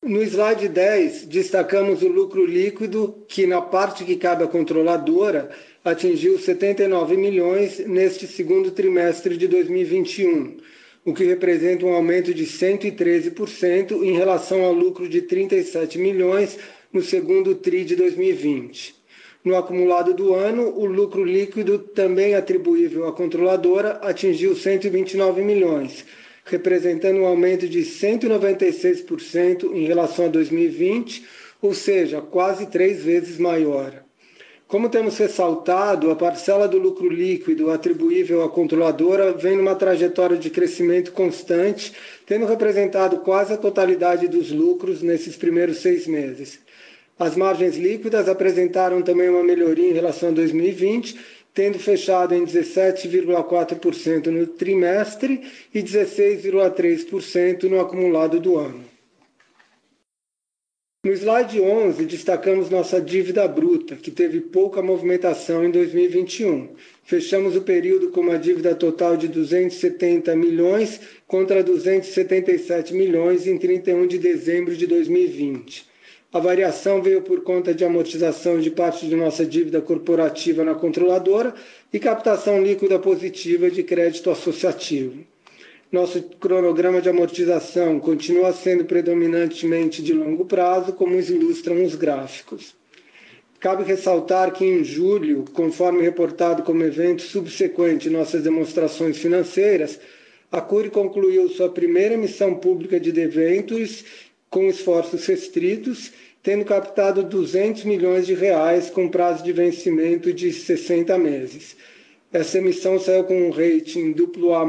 No 0.01 0.23
slide 0.23 0.69
10, 0.69 1.25
destacamos 1.25 2.01
o 2.03 2.07
lucro 2.07 2.45
líquido, 2.45 3.17
que 3.27 3.45
na 3.45 3.61
parte 3.61 4.05
que 4.05 4.15
cabe 4.15 4.45
à 4.45 4.47
controladora 4.47 5.49
atingiu 5.83 6.39
79 6.39 7.17
milhões 7.17 7.79
neste 7.79 8.25
segundo 8.25 8.71
trimestre 8.71 9.35
de 9.35 9.45
2021 9.45 10.57
o 11.05 11.13
que 11.13 11.23
representa 11.23 11.85
um 11.85 11.93
aumento 11.93 12.33
de 12.33 12.45
113% 12.45 14.03
em 14.03 14.13
relação 14.13 14.63
ao 14.63 14.73
lucro 14.73 15.07
de 15.07 15.21
37 15.21 15.97
milhões 15.97 16.57
no 16.91 17.01
segundo 17.01 17.55
TRI 17.55 17.85
de 17.85 17.95
2020. 17.95 18.95
No 19.43 19.55
acumulado 19.55 20.13
do 20.13 20.33
ano, 20.33 20.67
o 20.77 20.85
lucro 20.85 21.23
líquido 21.23 21.79
também 21.79 22.35
atribuível 22.35 23.07
à 23.07 23.13
controladora 23.13 23.91
atingiu 24.01 24.53
129 24.55 25.41
milhões, 25.41 26.05
representando 26.43 27.19
um 27.19 27.25
aumento 27.25 27.67
de 27.67 27.79
196% 27.79 29.73
em 29.73 29.85
relação 29.85 30.25
a 30.25 30.29
2020, 30.29 31.25
ou 31.61 31.73
seja, 31.73 32.21
quase 32.21 32.65
três 32.67 33.01
vezes 33.03 33.37
maior. 33.37 34.03
Como 34.69 34.87
temos 34.87 35.17
ressaltado, 35.17 36.11
a 36.11 36.15
parcela 36.15 36.67
do 36.67 36.77
lucro 36.77 37.09
líquido 37.09 37.71
atribuível 37.71 38.43
à 38.43 38.49
controladora 38.49 39.33
vem 39.33 39.57
numa 39.57 39.73
trajetória 39.73 40.37
de 40.37 40.51
crescimento 40.51 41.11
constante, 41.11 41.91
tendo 42.23 42.45
representado 42.45 43.17
quase 43.21 43.51
a 43.51 43.57
totalidade 43.57 44.27
dos 44.27 44.51
lucros 44.51 45.01
nesses 45.01 45.35
primeiros 45.35 45.77
seis 45.77 46.05
meses. 46.05 46.59
As 47.17 47.35
margens 47.35 47.77
líquidas 47.77 48.29
apresentaram 48.29 49.01
também 49.01 49.27
uma 49.27 49.43
melhoria 49.43 49.89
em 49.89 49.93
relação 49.93 50.29
a 50.29 50.33
2020, 50.33 51.19
tendo 51.51 51.79
fechado 51.79 52.35
em 52.35 52.45
17,4% 52.45 54.27
no 54.27 54.45
trimestre 54.45 55.49
e 55.73 55.81
16,3% 55.81 57.63
no 57.63 57.81
acumulado 57.81 58.39
do 58.39 58.55
ano. 58.59 58.88
No 61.01 61.13
slide 61.13 61.61
11, 61.61 62.05
destacamos 62.05 62.69
nossa 62.69 62.99
dívida 62.99 63.47
bruta, 63.47 63.95
que 63.95 64.11
teve 64.11 64.41
pouca 64.41 64.81
movimentação 64.81 65.63
em 65.63 65.71
2021. 65.71 66.75
Fechamos 67.05 67.55
o 67.55 67.61
período 67.61 68.09
com 68.09 68.19
uma 68.19 68.37
dívida 68.37 68.75
total 68.75 69.15
de 69.15 69.29
270 69.29 70.35
milhões 70.35 70.99
contra 71.25 71.63
277 71.63 72.93
milhões 72.93 73.47
em 73.47 73.57
31 73.57 74.07
de 74.07 74.17
dezembro 74.17 74.75
de 74.75 74.85
2020. 74.85 75.87
A 76.33 76.39
variação 76.39 77.01
veio 77.01 77.21
por 77.21 77.43
conta 77.43 77.73
de 77.73 77.85
amortização 77.85 78.59
de 78.59 78.69
parte 78.69 79.07
de 79.07 79.15
nossa 79.15 79.45
dívida 79.45 79.79
corporativa 79.79 80.65
na 80.65 80.75
controladora 80.75 81.55
e 81.93 81.97
captação 81.97 82.61
líquida 82.61 82.99
positiva 82.99 83.71
de 83.71 83.83
crédito 83.83 84.29
associativo. 84.29 85.23
Nosso 85.91 86.21
cronograma 86.21 87.01
de 87.01 87.09
amortização 87.09 87.99
continua 87.99 88.53
sendo 88.53 88.85
predominantemente 88.85 90.03
de 90.03 90.13
longo 90.13 90.45
prazo, 90.45 90.93
como 90.93 91.15
ilustram 91.19 91.83
os 91.83 91.95
gráficos. 91.95 92.75
Cabe 93.59 93.83
ressaltar 93.83 94.53
que 94.53 94.63
em 94.63 94.83
julho, 94.83 95.45
conforme 95.51 96.03
reportado 96.03 96.61
como 96.61 96.83
evento 96.83 97.23
subsequente 97.23 98.07
em 98.07 98.11
nossas 98.11 98.43
demonstrações 98.43 99.17
financeiras, 99.17 99.99
a 100.51 100.61
Cury 100.61 100.91
concluiu 100.91 101.49
sua 101.49 101.69
primeira 101.69 102.13
emissão 102.13 102.53
pública 102.53 102.99
de 102.99 103.11
debêntures 103.11 104.05
com 104.47 104.69
esforços 104.69 105.25
restritos, 105.25 106.11
tendo 106.43 106.65
captado 106.65 107.23
200 107.23 107.83
milhões 107.85 108.27
de 108.27 108.35
reais 108.35 108.91
com 108.91 109.09
prazo 109.09 109.43
de 109.43 109.51
vencimento 109.51 110.31
de 110.31 110.53
60 110.53 111.17
meses. 111.17 111.75
Essa 112.31 112.59
emissão 112.59 112.99
saiu 112.99 113.23
com 113.23 113.47
um 113.47 113.49
rating 113.49 114.11
duplo 114.11 114.53
A+, 114.53 114.63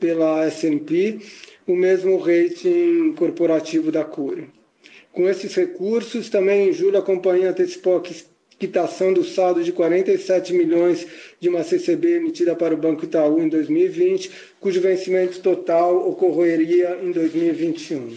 pela 0.00 0.44
S&P, 0.46 1.20
o 1.64 1.76
mesmo 1.76 2.18
rating 2.18 3.12
corporativo 3.12 3.92
da 3.92 4.02
Cura. 4.02 4.48
Com 5.12 5.28
esses 5.28 5.54
recursos, 5.54 6.28
também 6.28 6.68
em 6.68 6.72
julho 6.72 6.98
a 6.98 7.02
companhia 7.02 7.50
antecipou 7.50 7.96
a 7.96 8.02
quitação 8.58 9.12
do 9.12 9.22
saldo 9.22 9.62
de 9.62 9.70
47 9.70 10.52
milhões 10.52 11.06
de 11.38 11.48
uma 11.48 11.62
CCB 11.62 12.16
emitida 12.16 12.56
para 12.56 12.74
o 12.74 12.76
Banco 12.76 13.04
Itaú 13.04 13.40
em 13.40 13.48
2020, 13.48 14.28
cujo 14.58 14.80
vencimento 14.80 15.40
total 15.40 16.08
ocorreria 16.08 16.98
em 17.02 17.12
2021. 17.12 18.16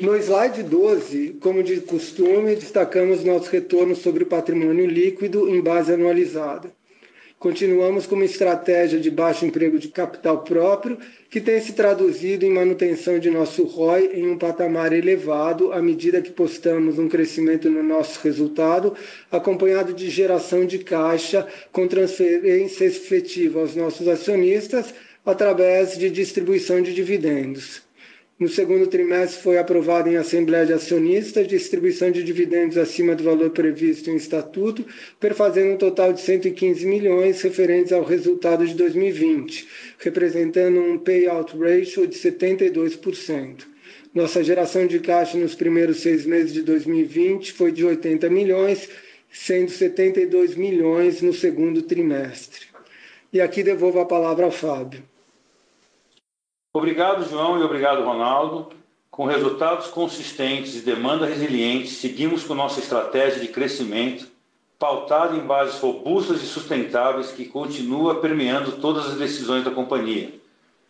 No 0.00 0.16
slide 0.16 0.62
12, 0.62 1.36
como 1.40 1.62
de 1.62 1.78
costume, 1.82 2.56
destacamos 2.56 3.22
nosso 3.22 3.50
retorno 3.50 3.94
sobre 3.94 4.24
o 4.24 4.26
patrimônio 4.26 4.86
líquido 4.86 5.46
em 5.48 5.60
base 5.60 5.92
anualizada. 5.92 6.72
Continuamos 7.42 8.06
com 8.06 8.14
uma 8.14 8.24
estratégia 8.24 9.00
de 9.00 9.10
baixo 9.10 9.44
emprego 9.44 9.76
de 9.76 9.88
capital 9.88 10.44
próprio, 10.44 10.96
que 11.28 11.40
tem 11.40 11.60
se 11.60 11.72
traduzido 11.72 12.46
em 12.46 12.50
manutenção 12.50 13.18
de 13.18 13.28
nosso 13.30 13.64
ROI 13.64 14.12
em 14.14 14.30
um 14.30 14.38
patamar 14.38 14.92
elevado 14.92 15.72
à 15.72 15.82
medida 15.82 16.22
que 16.22 16.30
postamos 16.30 17.00
um 17.00 17.08
crescimento 17.08 17.68
no 17.68 17.82
nosso 17.82 18.20
resultado, 18.22 18.94
acompanhado 19.28 19.92
de 19.92 20.08
geração 20.08 20.64
de 20.64 20.78
caixa 20.78 21.44
com 21.72 21.88
transferência 21.88 22.84
efetiva 22.84 23.58
aos 23.58 23.74
nossos 23.74 24.06
acionistas 24.06 24.94
através 25.26 25.98
de 25.98 26.10
distribuição 26.10 26.80
de 26.80 26.94
dividendos. 26.94 27.82
No 28.38 28.48
segundo 28.48 28.86
trimestre 28.88 29.42
foi 29.42 29.58
aprovado 29.58 30.08
em 30.08 30.16
Assembleia 30.16 30.66
de 30.66 30.72
Acionistas 30.72 31.46
distribuição 31.46 32.10
de 32.10 32.24
dividendos 32.24 32.76
acima 32.76 33.14
do 33.14 33.22
valor 33.22 33.50
previsto 33.50 34.10
em 34.10 34.16
estatuto, 34.16 34.84
perfazendo 35.20 35.74
um 35.74 35.76
total 35.76 36.12
de 36.12 36.20
115 36.22 36.84
milhões 36.86 37.40
referentes 37.42 37.92
ao 37.92 38.02
resultado 38.02 38.66
de 38.66 38.74
2020, 38.74 39.68
representando 39.98 40.80
um 40.80 40.98
payout 40.98 41.56
ratio 41.56 42.06
de 42.06 42.16
72%. 42.16 43.66
Nossa 44.14 44.42
geração 44.42 44.86
de 44.86 44.98
caixa 44.98 45.38
nos 45.38 45.54
primeiros 45.54 46.00
seis 46.00 46.26
meses 46.26 46.52
de 46.52 46.62
2020 46.62 47.52
foi 47.52 47.70
de 47.70 47.84
80 47.84 48.28
milhões, 48.28 48.88
sendo 49.30 49.70
72 49.70 50.54
milhões 50.54 51.22
no 51.22 51.32
segundo 51.32 51.82
trimestre. 51.82 52.66
E 53.32 53.40
aqui 53.40 53.62
devolvo 53.62 54.00
a 54.00 54.04
palavra 54.04 54.44
ao 54.44 54.50
Fábio. 54.50 55.02
Obrigado, 56.74 57.28
João, 57.28 57.60
e 57.60 57.62
obrigado, 57.62 58.02
Ronaldo. 58.02 58.70
Com 59.10 59.26
resultados 59.26 59.88
consistentes 59.88 60.74
e 60.74 60.80
demanda 60.80 61.26
resiliente, 61.26 61.90
seguimos 61.90 62.44
com 62.44 62.54
nossa 62.54 62.80
estratégia 62.80 63.40
de 63.40 63.48
crescimento, 63.48 64.26
pautada 64.78 65.36
em 65.36 65.40
bases 65.40 65.78
robustas 65.80 66.42
e 66.42 66.46
sustentáveis 66.46 67.30
que 67.30 67.44
continua 67.44 68.22
permeando 68.22 68.80
todas 68.80 69.06
as 69.06 69.18
decisões 69.18 69.64
da 69.64 69.70
companhia, 69.70 70.32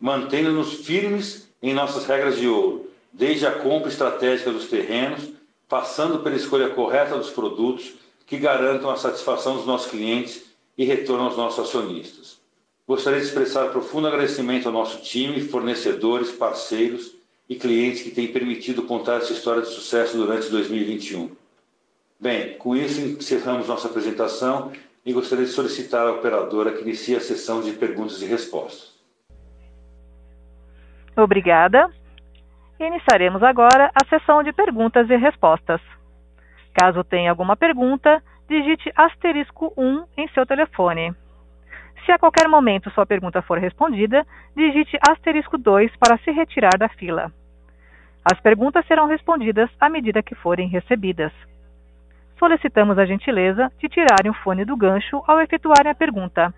mantendo-nos 0.00 0.74
firmes 0.74 1.48
em 1.60 1.74
nossas 1.74 2.06
regras 2.06 2.38
de 2.38 2.46
ouro, 2.46 2.88
desde 3.12 3.44
a 3.44 3.50
compra 3.50 3.88
estratégica 3.88 4.52
dos 4.52 4.68
terrenos, 4.68 5.30
passando 5.68 6.20
pela 6.20 6.36
escolha 6.36 6.70
correta 6.70 7.18
dos 7.18 7.30
produtos 7.30 7.94
que 8.24 8.38
garantam 8.38 8.88
a 8.88 8.96
satisfação 8.96 9.56
dos 9.56 9.66
nossos 9.66 9.90
clientes 9.90 10.44
e 10.78 10.84
retorno 10.84 11.24
aos 11.24 11.36
nossos 11.36 11.68
acionistas. 11.68 12.41
Gostaria 12.86 13.20
de 13.20 13.26
expressar 13.26 13.68
profundo 13.70 14.08
agradecimento 14.08 14.66
ao 14.66 14.72
nosso 14.72 15.02
time, 15.02 15.40
fornecedores, 15.40 16.32
parceiros 16.32 17.16
e 17.48 17.54
clientes 17.54 18.02
que 18.02 18.10
têm 18.10 18.32
permitido 18.32 18.82
contar 18.82 19.18
essa 19.18 19.32
história 19.32 19.62
de 19.62 19.68
sucesso 19.68 20.16
durante 20.16 20.50
2021. 20.50 21.30
Bem, 22.18 22.56
com 22.58 22.74
isso 22.74 23.00
encerramos 23.00 23.68
nossa 23.68 23.88
apresentação 23.88 24.72
e 25.04 25.12
gostaria 25.12 25.44
de 25.44 25.50
solicitar 25.50 26.06
à 26.06 26.12
operadora 26.12 26.72
que 26.72 26.82
inicie 26.82 27.16
a 27.16 27.20
sessão 27.20 27.60
de 27.60 27.72
perguntas 27.72 28.20
e 28.22 28.26
respostas. 28.26 28.92
Obrigada. 31.16 31.90
Iniciaremos 32.80 33.42
agora 33.42 33.90
a 33.94 34.08
sessão 34.08 34.42
de 34.42 34.52
perguntas 34.52 35.08
e 35.08 35.16
respostas. 35.16 35.80
Caso 36.74 37.04
tenha 37.04 37.30
alguma 37.30 37.56
pergunta, 37.56 38.22
digite 38.48 38.90
asterisco 38.96 39.72
1 39.76 40.04
em 40.16 40.28
seu 40.28 40.46
telefone. 40.46 41.14
Se 42.04 42.11
a 42.11 42.18
qualquer 42.18 42.49
momento 42.49 42.90
sua 42.90 43.06
pergunta 43.06 43.40
for 43.42 43.59
respondida, 43.59 44.26
digite 44.56 44.99
asterisco 45.09 45.56
2 45.56 45.97
para 45.97 46.18
se 46.18 46.30
retirar 46.30 46.76
da 46.76 46.88
fila. 46.88 47.32
As 48.25 48.40
perguntas 48.40 48.87
serão 48.87 49.06
respondidas 49.06 49.71
à 49.80 49.88
medida 49.88 50.23
que 50.23 50.35
forem 50.35 50.68
recebidas. 50.68 51.32
Solicitamos 52.38 52.99
a 52.99 53.06
gentileza 53.06 53.71
de 53.78 53.88
tirarem 53.88 54.30
o 54.30 54.35
fone 54.42 54.64
do 54.64 54.76
gancho 54.76 55.23
ao 55.26 55.40
efetuarem 55.40 55.92
a 55.92 55.94
pergunta. 55.94 56.52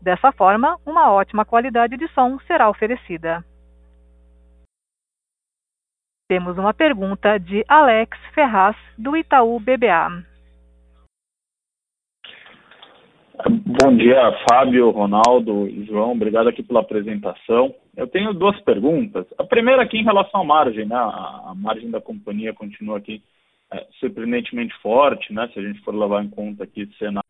Dessa 0.00 0.30
forma, 0.32 0.76
uma 0.84 1.10
ótima 1.10 1.44
qualidade 1.44 1.96
de 1.96 2.06
som 2.08 2.38
será 2.40 2.68
oferecida. 2.68 3.42
Temos 6.28 6.58
uma 6.58 6.74
pergunta 6.74 7.38
de 7.38 7.64
Alex 7.68 8.18
Ferraz, 8.34 8.76
do 8.98 9.16
Itaú 9.16 9.58
BBA. 9.60 10.31
Bom 13.34 13.96
dia, 13.96 14.20
Fábio, 14.48 14.90
Ronaldo 14.90 15.66
e 15.66 15.86
João. 15.86 16.12
Obrigado 16.12 16.48
aqui 16.48 16.62
pela 16.62 16.80
apresentação. 16.80 17.74
Eu 17.96 18.06
tenho 18.06 18.34
duas 18.34 18.60
perguntas. 18.60 19.26
A 19.38 19.44
primeira 19.44 19.82
aqui 19.82 19.96
em 19.96 20.04
relação 20.04 20.42
à 20.42 20.44
margem, 20.44 20.84
né? 20.84 20.94
A 20.94 21.54
margem 21.56 21.90
da 21.90 22.00
companhia 22.00 22.52
continua 22.52 22.98
aqui 22.98 23.22
é, 23.72 23.86
surpreendentemente 23.98 24.74
forte, 24.82 25.32
né? 25.32 25.48
Se 25.52 25.58
a 25.58 25.62
gente 25.62 25.80
for 25.80 25.94
levar 25.94 26.22
em 26.22 26.28
conta 26.28 26.64
aqui 26.64 26.82
esse 26.82 26.94
cenário 26.98 27.24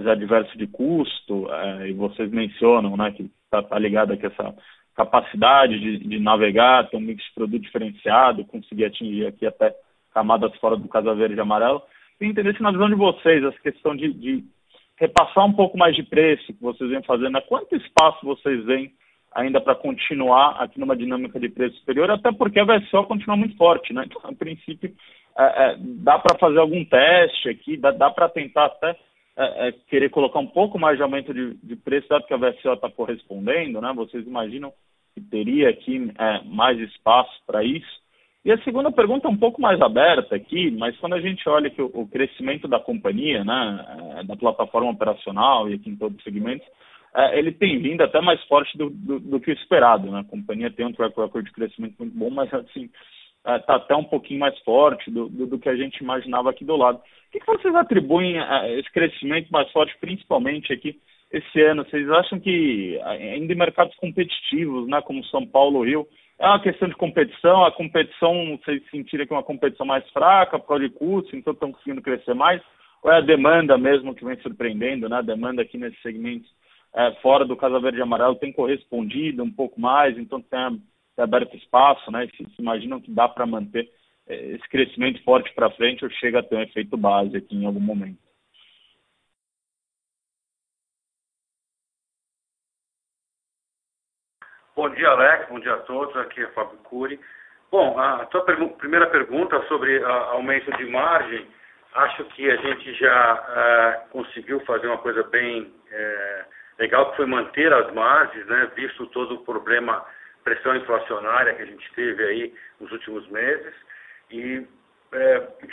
adverso 0.00 0.56
de 0.58 0.66
custo, 0.66 1.48
é, 1.50 1.88
e 1.88 1.92
vocês 1.92 2.30
mencionam, 2.30 2.96
né, 2.96 3.12
que 3.12 3.30
está 3.44 3.62
tá 3.62 3.78
ligado 3.78 4.12
aqui 4.12 4.26
essa 4.26 4.54
capacidade 4.96 5.78
de, 5.78 5.98
de, 5.98 6.18
navegar, 6.18 6.90
ter 6.90 6.96
um 6.96 7.00
mix 7.00 7.22
de 7.24 7.34
produto 7.34 7.62
diferenciado, 7.62 8.44
conseguir 8.44 8.86
atingir 8.86 9.26
aqui 9.26 9.46
até 9.46 9.72
camadas 10.12 10.54
fora 10.56 10.76
do 10.76 10.88
Casa 10.88 11.14
Verde 11.14 11.36
e 11.36 11.40
Amarelo. 11.40 11.82
Entender 12.20 12.54
se 12.54 12.62
na 12.62 12.70
visão 12.70 12.88
de 12.88 12.94
vocês, 12.94 13.42
essa 13.42 13.58
questão 13.60 13.96
de, 13.96 14.12
de 14.12 14.44
repassar 15.02 15.44
um 15.44 15.52
pouco 15.52 15.76
mais 15.76 15.96
de 15.96 16.04
preço 16.04 16.46
que 16.52 16.62
vocês 16.62 16.88
vêm 16.88 17.02
fazendo, 17.02 17.32
né? 17.32 17.40
quanto 17.40 17.74
espaço 17.74 18.24
vocês 18.24 18.64
veem 18.64 18.92
ainda 19.34 19.60
para 19.60 19.74
continuar 19.74 20.62
aqui 20.62 20.78
numa 20.78 20.96
dinâmica 20.96 21.40
de 21.40 21.48
preço 21.48 21.76
superior, 21.78 22.08
até 22.08 22.30
porque 22.30 22.60
a 22.60 22.64
VSO 22.64 23.02
continua 23.04 23.36
muito 23.36 23.56
forte, 23.56 23.92
né? 23.92 24.04
Então, 24.06 24.20
a 24.22 24.32
princípio, 24.32 24.94
é, 25.36 25.44
é, 25.44 25.76
dá 25.78 26.18
para 26.18 26.38
fazer 26.38 26.58
algum 26.58 26.84
teste 26.84 27.48
aqui, 27.48 27.76
dá, 27.76 27.90
dá 27.90 28.10
para 28.10 28.28
tentar 28.28 28.66
até 28.66 28.90
é, 29.36 29.68
é, 29.68 29.72
querer 29.88 30.10
colocar 30.10 30.38
um 30.38 30.46
pouco 30.46 30.78
mais 30.78 30.98
de 30.98 31.02
aumento 31.02 31.32
de, 31.32 31.54
de 31.54 31.74
preço, 31.74 32.08
dado 32.08 32.26
que 32.26 32.34
a 32.34 32.36
VSO 32.36 32.74
está 32.74 32.90
correspondendo, 32.90 33.80
né? 33.80 33.92
Vocês 33.96 34.24
imaginam 34.24 34.72
que 35.14 35.20
teria 35.20 35.70
aqui 35.70 36.12
é, 36.16 36.44
mais 36.44 36.78
espaço 36.78 37.32
para 37.46 37.64
isso? 37.64 38.01
E 38.44 38.50
a 38.50 38.58
segunda 38.64 38.90
pergunta 38.90 39.28
é 39.28 39.30
um 39.30 39.36
pouco 39.36 39.60
mais 39.60 39.80
aberta 39.80 40.34
aqui, 40.34 40.70
mas 40.72 40.96
quando 40.98 41.14
a 41.14 41.20
gente 41.20 41.48
olha 41.48 41.70
que 41.70 41.80
o, 41.80 42.08
crescimento 42.08 42.66
da 42.66 42.80
companhia, 42.80 43.44
né, 43.44 44.18
é, 44.18 44.24
da 44.24 44.34
plataforma 44.34 44.90
operacional 44.90 45.70
e 45.70 45.74
aqui 45.74 45.90
em 45.90 45.96
todos 45.96 46.18
os 46.18 46.24
segmentos, 46.24 46.66
é, 47.14 47.38
ele 47.38 47.52
tem 47.52 47.80
vindo 47.80 48.02
até 48.02 48.20
mais 48.20 48.42
forte 48.44 48.76
do, 48.76 48.90
do, 48.90 49.20
do 49.20 49.40
que 49.40 49.50
o 49.50 49.54
esperado. 49.54 50.10
Né? 50.10 50.20
A 50.20 50.24
companhia 50.24 50.72
tem 50.72 50.84
um 50.84 50.92
track 50.92 51.18
record 51.20 51.44
de 51.44 51.52
crescimento 51.52 51.94
muito 52.00 52.16
bom, 52.16 52.30
mas 52.30 52.52
assim 52.52 52.90
está 53.38 53.54
é, 53.54 53.58
tá 53.60 53.76
até 53.76 53.94
um 53.94 54.04
pouquinho 54.04 54.40
mais 54.40 54.58
forte 54.60 55.08
do, 55.08 55.28
do, 55.28 55.46
do, 55.46 55.58
que 55.58 55.68
a 55.68 55.76
gente 55.76 55.98
imaginava 55.98 56.50
aqui 56.50 56.64
do 56.64 56.76
lado. 56.76 56.98
O 56.98 57.30
que, 57.30 57.38
que 57.38 57.46
vocês 57.46 57.74
atribuem 57.76 58.38
a 58.40 58.68
esse 58.70 58.90
crescimento 58.90 59.50
mais 59.50 59.70
forte, 59.70 59.96
principalmente 60.00 60.72
aqui 60.72 60.98
esse 61.30 61.60
ano? 61.60 61.84
Vocês 61.84 62.08
acham 62.10 62.40
que 62.40 63.00
ainda 63.04 63.52
em 63.52 63.56
mercados 63.56 63.94
competitivos, 63.96 64.88
né, 64.88 65.00
como 65.02 65.24
São 65.26 65.46
Paulo, 65.46 65.84
Rio, 65.84 66.06
é 66.42 66.46
uma 66.48 66.60
questão 66.60 66.88
de 66.88 66.96
competição? 66.96 67.64
A 67.64 67.70
competição, 67.70 68.58
vocês 68.58 68.82
sentiram 68.90 69.24
que 69.24 69.32
é 69.32 69.36
uma 69.36 69.44
competição 69.44 69.86
mais 69.86 70.08
fraca 70.10 70.58
por 70.58 70.66
causa 70.66 70.88
de 70.88 70.92
custo, 70.92 71.36
então 71.36 71.52
estão 71.52 71.70
conseguindo 71.70 72.02
crescer 72.02 72.34
mais? 72.34 72.60
Ou 73.00 73.12
é 73.12 73.18
a 73.18 73.20
demanda 73.20 73.78
mesmo 73.78 74.12
que 74.12 74.24
vem 74.24 74.36
surpreendendo, 74.40 75.08
né? 75.08 75.18
A 75.18 75.22
demanda 75.22 75.62
aqui 75.62 75.78
nesse 75.78 76.00
segmento 76.02 76.48
é, 76.96 77.12
fora 77.22 77.44
do 77.44 77.56
Casa 77.56 77.78
Verde 77.78 77.98
e 77.98 78.02
Amarelo 78.02 78.34
tem 78.34 78.52
correspondido 78.52 79.44
um 79.44 79.52
pouco 79.52 79.80
mais, 79.80 80.18
então 80.18 80.40
tem, 80.40 80.82
aberto 81.16 81.56
espaço, 81.56 82.10
né? 82.10 82.28
Se, 82.36 82.44
se 82.44 82.60
imaginam 82.60 83.00
que 83.00 83.12
dá 83.12 83.28
para 83.28 83.46
manter 83.46 83.88
é, 84.26 84.34
esse 84.34 84.68
crescimento 84.68 85.22
forte 85.22 85.54
para 85.54 85.70
frente 85.70 86.04
ou 86.04 86.10
chega 86.10 86.40
a 86.40 86.42
ter 86.42 86.56
um 86.56 86.62
efeito 86.62 86.96
base 86.96 87.36
aqui 87.36 87.54
em 87.54 87.66
algum 87.66 87.78
momento? 87.78 88.18
Bom 94.74 94.88
dia, 94.88 95.06
Alex. 95.06 95.48
Bom 95.50 95.60
dia 95.60 95.74
a 95.74 95.80
todos. 95.80 96.16
Aqui 96.16 96.40
é 96.42 96.46
Fábio 96.48 96.78
Cury. 96.84 97.20
Bom, 97.70 97.98
a 97.98 98.24
tua 98.26 98.42
primeira 98.42 99.06
pergunta 99.08 99.60
sobre 99.68 100.02
aumento 100.02 100.74
de 100.78 100.86
margem, 100.86 101.46
acho 101.94 102.24
que 102.24 102.50
a 102.50 102.56
gente 102.56 102.94
já 102.94 103.34
uh, 103.34 104.08
conseguiu 104.10 104.60
fazer 104.60 104.86
uma 104.86 104.96
coisa 104.96 105.24
bem 105.24 105.64
uh, 105.64 106.44
legal, 106.78 107.10
que 107.10 107.18
foi 107.18 107.26
manter 107.26 107.70
as 107.70 107.92
margens, 107.92 108.46
né, 108.46 108.70
visto 108.74 109.06
todo 109.08 109.34
o 109.34 109.44
problema, 109.44 110.06
pressão 110.42 110.74
inflacionária 110.74 111.52
que 111.54 111.62
a 111.62 111.66
gente 111.66 111.92
teve 111.92 112.24
aí 112.24 112.54
nos 112.80 112.90
últimos 112.92 113.28
meses. 113.28 113.74
E 114.30 114.56
uh, 114.56 114.68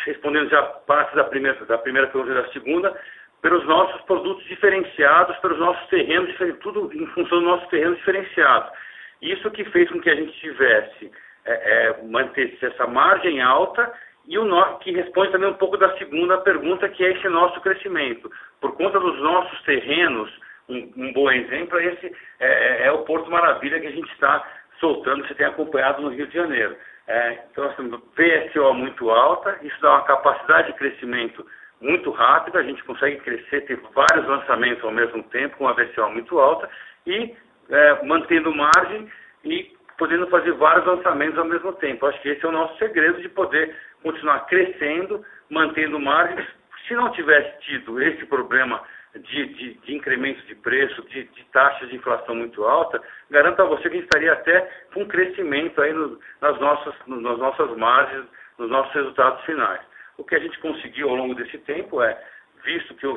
respondendo 0.06 0.50
já 0.50 0.62
parte 0.62 1.16
da 1.16 1.24
primeira, 1.24 1.66
da 1.66 1.78
primeira 1.78 2.08
pergunta 2.10 2.32
e 2.34 2.44
da 2.44 2.52
segunda, 2.52 3.02
pelos 3.42 3.66
nossos 3.66 4.02
produtos 4.02 4.44
diferenciados, 4.44 5.38
pelos 5.38 5.58
nossos 5.58 5.88
terrenos, 5.88 6.36
tudo 6.60 6.92
em 6.94 7.08
função 7.08 7.40
dos 7.40 7.48
nossos 7.48 7.70
terrenos 7.70 7.98
diferenciados. 8.00 8.89
Isso 9.22 9.50
que 9.52 9.66
fez 9.66 9.90
com 9.90 10.00
que 10.00 10.10
a 10.10 10.16
gente 10.16 10.32
tivesse, 10.40 11.12
é, 11.46 11.54
é, 11.54 12.04
mantesse 12.04 12.66
essa 12.66 12.88
margem 12.88 13.42
alta 13.42 13.92
e 14.28 14.38
o 14.38 14.46
no, 14.46 14.78
que 14.80 14.92
responde 14.92 15.32
também 15.32 15.50
um 15.50 15.56
pouco 15.56 15.78
da 15.78 15.98
segunda 15.98 16.38
pergunta, 16.40 16.88
que 16.90 17.04
é 17.04 17.12
esse 17.12 17.28
nosso 17.28 17.60
crescimento. 17.62 18.32
Por 18.62 18.76
conta 18.76 19.00
dos 19.00 19.20
nossos 19.20 19.62
terrenos, 19.64 20.32
um, 20.70 20.92
um 20.96 21.14
bom 21.14 21.32
exemplo 21.32 21.80
é 21.80 21.86
esse 21.86 22.16
é, 22.40 22.48
é, 22.48 22.88
é, 22.88 22.92
o 22.92 23.00
Porto 23.00 23.30
Maravilha 23.32 23.80
que 23.80 23.88
a 23.88 23.92
gente 23.92 24.12
está 24.12 24.46
soltando, 24.80 25.28
você 25.28 25.34
tem 25.34 25.48
acompanhado 25.48 26.02
no 26.02 26.10
Rio 26.10 26.28
de 26.28 26.34
Janeiro. 26.34 26.78
É, 27.08 27.40
então, 27.52 27.66
assim, 27.66 27.90
PSO 27.90 28.74
muito 28.76 29.10
alta, 29.10 29.58
isso 29.64 29.82
dá 29.82 29.90
uma 29.94 30.04
capacidade 30.04 30.68
de 30.68 30.78
crescimento 30.78 31.44
muito 31.82 32.12
rápida, 32.12 32.60
a 32.60 32.64
gente 32.64 32.84
consegue 32.84 33.18
crescer, 33.22 33.62
ter 33.62 33.80
vários 33.96 34.28
lançamentos 34.28 34.84
ao 34.84 34.92
mesmo 34.92 35.24
tempo, 35.24 35.58
com 35.58 35.64
uma 35.64 35.74
VCO 35.74 36.12
muito 36.12 36.38
alta, 36.38 36.70
e 37.08 37.34
é, 37.70 38.06
mantendo 38.06 38.54
margem 38.54 39.10
e 39.44 39.78
podendo 39.98 40.28
fazer 40.28 40.54
vários 40.54 40.86
lançamentos 40.86 41.38
ao 41.38 41.46
mesmo 41.46 41.74
tempo. 41.74 42.06
Acho 42.06 42.22
que 42.22 42.30
esse 42.30 42.46
é 42.46 42.48
o 42.48 42.54
nosso 42.54 42.78
segredo 42.78 43.22
de 43.22 43.30
poder 43.30 43.76
continuar 44.02 44.46
crescendo, 44.48 45.24
mantendo 45.50 46.00
margens. 46.00 46.48
Se 46.88 46.96
não 46.96 47.12
tivesse 47.12 47.60
tido 47.62 48.02
esse 48.02 48.26
problema 48.26 48.82
de, 49.16 49.46
de, 49.48 49.74
de 49.74 49.96
incremento 49.96 50.42
de 50.46 50.56
preço, 50.56 51.02
de, 51.10 51.24
de 51.26 51.44
taxa 51.52 51.86
de 51.88 51.96
inflação 51.96 52.36
muito 52.36 52.64
alta, 52.64 53.02
garanto 53.30 53.62
a 53.62 53.66
você 53.66 53.84
que 53.84 53.88
a 53.90 53.92
gente 53.92 54.04
estaria 54.04 54.34
até 54.34 54.62
com 54.94 55.06
crescimento 55.06 55.82
aí 55.82 55.92
no, 55.94 56.20
nas, 56.42 56.60
nossas, 56.60 56.94
no, 57.06 57.20
nas 57.20 57.38
nossas 57.38 57.76
margens, 57.76 58.26
nos 58.58 58.70
nossos 58.70 58.94
resultados 58.94 59.44
finais. 59.46 59.82
O 60.18 60.24
que 60.24 60.36
a 60.36 60.40
gente 60.40 60.58
conseguiu 60.60 61.10
ao 61.10 61.16
longo 61.16 61.36
desse 61.36 61.58
tempo 61.60 62.02
é, 62.02 62.18
visto 62.64 62.94
que 62.96 63.08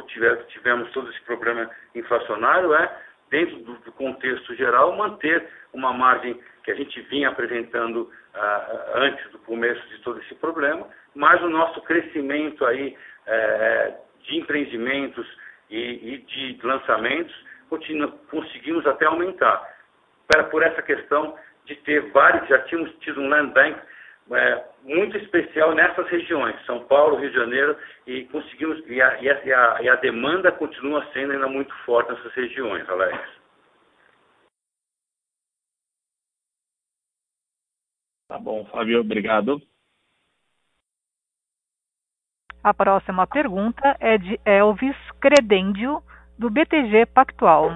tivemos 0.49 0.91
todo 0.93 1.11
esse 1.11 1.21
problema 1.23 1.71
inflacionário, 1.95 2.75
é 2.75 2.91
dentro 3.33 3.57
do, 3.61 3.93
contexto 3.93 4.55
geral, 4.55 4.95
manter 4.95 5.49
uma 5.73 5.93
margem 5.93 6.39
que 6.63 6.71
a 6.71 6.75
gente 6.75 7.01
vinha 7.03 7.31
apresentando 7.31 8.03
uh, 8.03 8.97
antes 8.97 9.31
do 9.31 9.39
começo 9.39 9.81
de 9.89 9.99
todo 10.03 10.21
esse 10.21 10.35
problema, 10.35 10.87
mas 11.15 11.43
o 11.43 11.49
nosso 11.49 11.81
crescimento 11.81 12.65
aí 12.67 12.95
uh, 13.27 13.95
de 14.23 14.37
empreendimentos 14.37 15.27
e, 15.71 16.15
e 16.15 16.19
de 16.19 16.59
lançamentos 16.63 17.35
continua, 17.71 18.09
conseguimos 18.31 18.87
até 18.87 19.07
aumentar. 19.07 19.73
Por 20.51 20.63
essa 20.63 20.83
questão 20.83 21.35
de 21.65 21.75
ter 21.77 22.11
vários, 22.13 22.47
já 22.49 22.59
tínhamos 22.61 22.93
tido 23.01 23.21
um 23.21 23.29
land 23.29 23.53
bank 23.53 23.79
é, 24.31 24.65
muito 24.85 25.17
especial 25.17 25.75
nessas 25.75 26.09
regiões, 26.09 26.55
São 26.65 26.85
Paulo, 26.85 27.17
Rio 27.17 27.31
de 27.31 27.37
Janeiro, 27.37 27.77
e 28.07 28.25
conseguimos 28.27 28.79
e 28.87 29.01
a, 29.01 29.23
e 29.23 29.29
a, 29.31 29.83
e 29.83 29.89
a 29.89 29.97
demanda 29.97 30.53
continua 30.53 31.05
sendo 31.13 31.33
ainda 31.33 31.49
muito 31.49 31.75
forte 31.85 32.13
nessas 32.13 32.33
regiões, 32.33 32.89
Alex. 32.89 33.19
Tá 38.29 38.39
bom, 38.39 38.65
Fábio, 38.67 39.01
obrigado. 39.01 39.61
A 42.65 42.73
próxima 42.73 43.27
pergunta 43.27 43.97
é 43.99 44.17
de 44.17 44.41
Elvis 44.45 44.97
Credendio, 45.21 46.03
do 46.39 46.49
BTG 46.49 47.07
Pactual. 47.07 47.71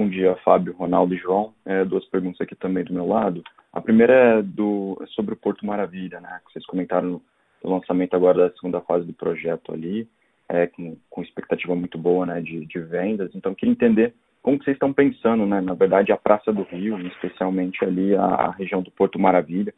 Bom 0.00 0.08
dia, 0.08 0.34
Fábio, 0.36 0.72
Ronaldo 0.72 1.14
e 1.14 1.18
João. 1.18 1.52
É, 1.62 1.84
duas 1.84 2.06
perguntas 2.06 2.40
aqui 2.40 2.54
também 2.54 2.82
do 2.82 2.94
meu 2.94 3.06
lado. 3.06 3.42
A 3.70 3.82
primeira 3.82 4.14
é, 4.14 4.42
do, 4.42 4.98
é 5.02 5.06
sobre 5.08 5.34
o 5.34 5.36
Porto 5.36 5.66
Maravilha, 5.66 6.18
né? 6.22 6.40
Que 6.46 6.54
vocês 6.54 6.64
comentaram 6.64 7.20
no, 7.62 7.70
lançamento 7.70 8.16
agora 8.16 8.48
da 8.48 8.56
segunda 8.56 8.80
fase 8.80 9.04
do 9.04 9.12
projeto 9.12 9.74
ali, 9.74 10.08
é, 10.48 10.68
com, 10.68 10.96
com 11.10 11.20
expectativa 11.20 11.76
muito 11.76 11.98
boa, 11.98 12.24
né, 12.24 12.40
de, 12.40 12.64
de 12.64 12.78
vendas. 12.78 13.30
Então, 13.34 13.54
queria 13.54 13.72
entender 13.72 14.14
como 14.42 14.58
que 14.58 14.64
vocês 14.64 14.76
estão 14.76 14.90
pensando, 14.90 15.44
né? 15.44 15.60
Na 15.60 15.74
verdade, 15.74 16.12
a 16.12 16.16
Praça 16.16 16.50
do 16.50 16.62
Rio, 16.62 16.98
especialmente 17.08 17.84
ali 17.84 18.16
a, 18.16 18.24
a 18.24 18.50
região 18.52 18.80
do 18.80 18.90
Porto 18.90 19.18
Maravilha. 19.18 19.74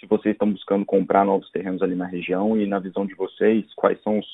Se 0.00 0.06
vocês 0.06 0.34
estão 0.34 0.50
buscando 0.50 0.86
comprar 0.86 1.26
novos 1.26 1.50
terrenos 1.50 1.82
ali 1.82 1.94
na 1.94 2.06
região 2.06 2.58
e 2.58 2.66
na 2.66 2.78
visão 2.78 3.04
de 3.04 3.14
vocês, 3.14 3.66
quais 3.74 4.02
são 4.02 4.20
os 4.20 4.26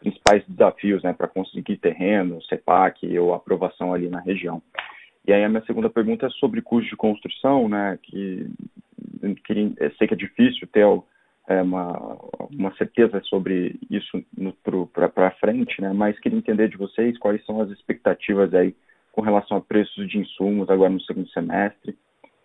principais 0.00 0.44
desafios 0.46 1.02
né, 1.02 1.12
para 1.12 1.28
conseguir 1.28 1.76
terreno, 1.76 2.42
CEPAC 2.42 3.18
ou 3.18 3.34
aprovação 3.34 3.92
ali 3.92 4.08
na 4.08 4.20
região. 4.20 4.62
E 5.26 5.32
aí 5.32 5.42
a 5.42 5.48
minha 5.48 5.64
segunda 5.64 5.90
pergunta 5.90 6.26
é 6.26 6.30
sobre 6.30 6.62
custo 6.62 6.90
de 6.90 6.96
construção, 6.96 7.68
né, 7.68 7.98
que, 8.02 8.48
que 9.44 9.74
sei 9.98 10.06
que 10.06 10.14
é 10.14 10.16
difícil 10.16 10.68
ter 10.68 10.86
é, 11.48 11.62
uma, 11.62 12.16
uma 12.50 12.74
certeza 12.76 13.20
sobre 13.24 13.76
isso 13.90 14.22
para 14.92 15.30
frente, 15.32 15.80
né, 15.80 15.92
mas 15.92 16.18
queria 16.20 16.38
entender 16.38 16.68
de 16.68 16.76
vocês 16.76 17.18
quais 17.18 17.44
são 17.44 17.60
as 17.60 17.70
expectativas 17.70 18.54
aí 18.54 18.74
com 19.10 19.22
relação 19.22 19.56
a 19.56 19.60
preços 19.60 20.08
de 20.08 20.18
insumos 20.18 20.68
agora 20.68 20.90
no 20.90 21.00
segundo 21.00 21.28
semestre, 21.30 21.96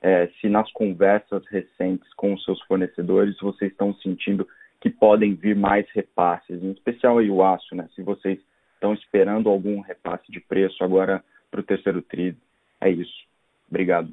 é, 0.02 0.28
se 0.40 0.50
nas 0.50 0.72
conversas 0.72 1.46
recentes 1.48 2.12
com 2.16 2.34
os 2.34 2.44
seus 2.44 2.60
fornecedores 2.62 3.38
vocês 3.40 3.72
estão 3.72 3.94
sentindo 3.96 4.48
que 4.82 4.90
podem 4.90 5.36
vir 5.36 5.56
mais 5.56 5.88
repasses, 5.92 6.62
em 6.62 6.72
especial 6.72 7.20
aí 7.20 7.30
o 7.30 7.44
aço, 7.44 7.76
né? 7.76 7.88
Se 7.96 8.02
vocês 8.02 8.40
estão 8.74 8.94
esperando 8.94 9.48
algum 9.48 9.80
repasse 9.80 10.32
de 10.32 10.40
preço 10.40 10.84
agora 10.84 11.24
para 11.52 11.60
o 11.60 11.64
terceiro 11.64 12.02
TRI. 12.02 12.36
É 12.82 12.90
isso. 12.90 13.26
Obrigado. 13.70 14.10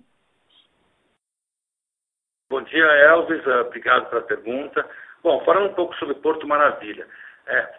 Bom 2.51 2.63
dia, 2.63 2.85
Elvis. 2.85 3.47
Ah, 3.47 3.63
obrigado 3.63 4.11
pela 4.11 4.23
pergunta. 4.23 4.87
Bom, 5.23 5.43
falando 5.45 5.71
um 5.71 5.75
pouco 5.75 5.95
sobre 5.97 6.15
Porto 6.17 6.47
Maravilha. 6.47 7.07
É, 7.47 7.75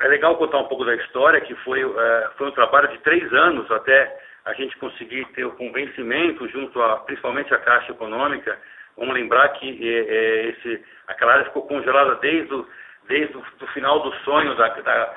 é 0.00 0.08
legal 0.08 0.36
contar 0.36 0.58
um 0.58 0.68
pouco 0.68 0.84
da 0.84 0.94
história, 0.96 1.40
que 1.42 1.54
foi, 1.56 1.82
é, 1.82 2.30
foi 2.38 2.48
um 2.48 2.52
trabalho 2.52 2.88
de 2.88 2.98
três 2.98 3.30
anos 3.32 3.70
até 3.70 4.18
a 4.46 4.54
gente 4.54 4.76
conseguir 4.78 5.26
ter 5.32 5.44
o 5.44 5.52
convencimento 5.52 6.48
junto 6.48 6.80
a, 6.80 6.96
principalmente 7.00 7.52
a 7.52 7.58
Caixa 7.58 7.92
Econômica. 7.92 8.58
Vamos 9.00 9.14
lembrar 9.14 9.48
que 9.54 9.66
é, 9.82 9.98
é, 9.98 10.48
esse, 10.50 10.84
aquela 11.08 11.32
área 11.32 11.46
ficou 11.46 11.66
congelada 11.66 12.16
desde 12.16 12.52
o, 12.52 12.66
desde 13.08 13.34
o 13.34 13.66
final 13.72 14.00
do 14.00 14.12
sonho 14.16 14.54
da, 14.56 14.68
da 14.68 15.14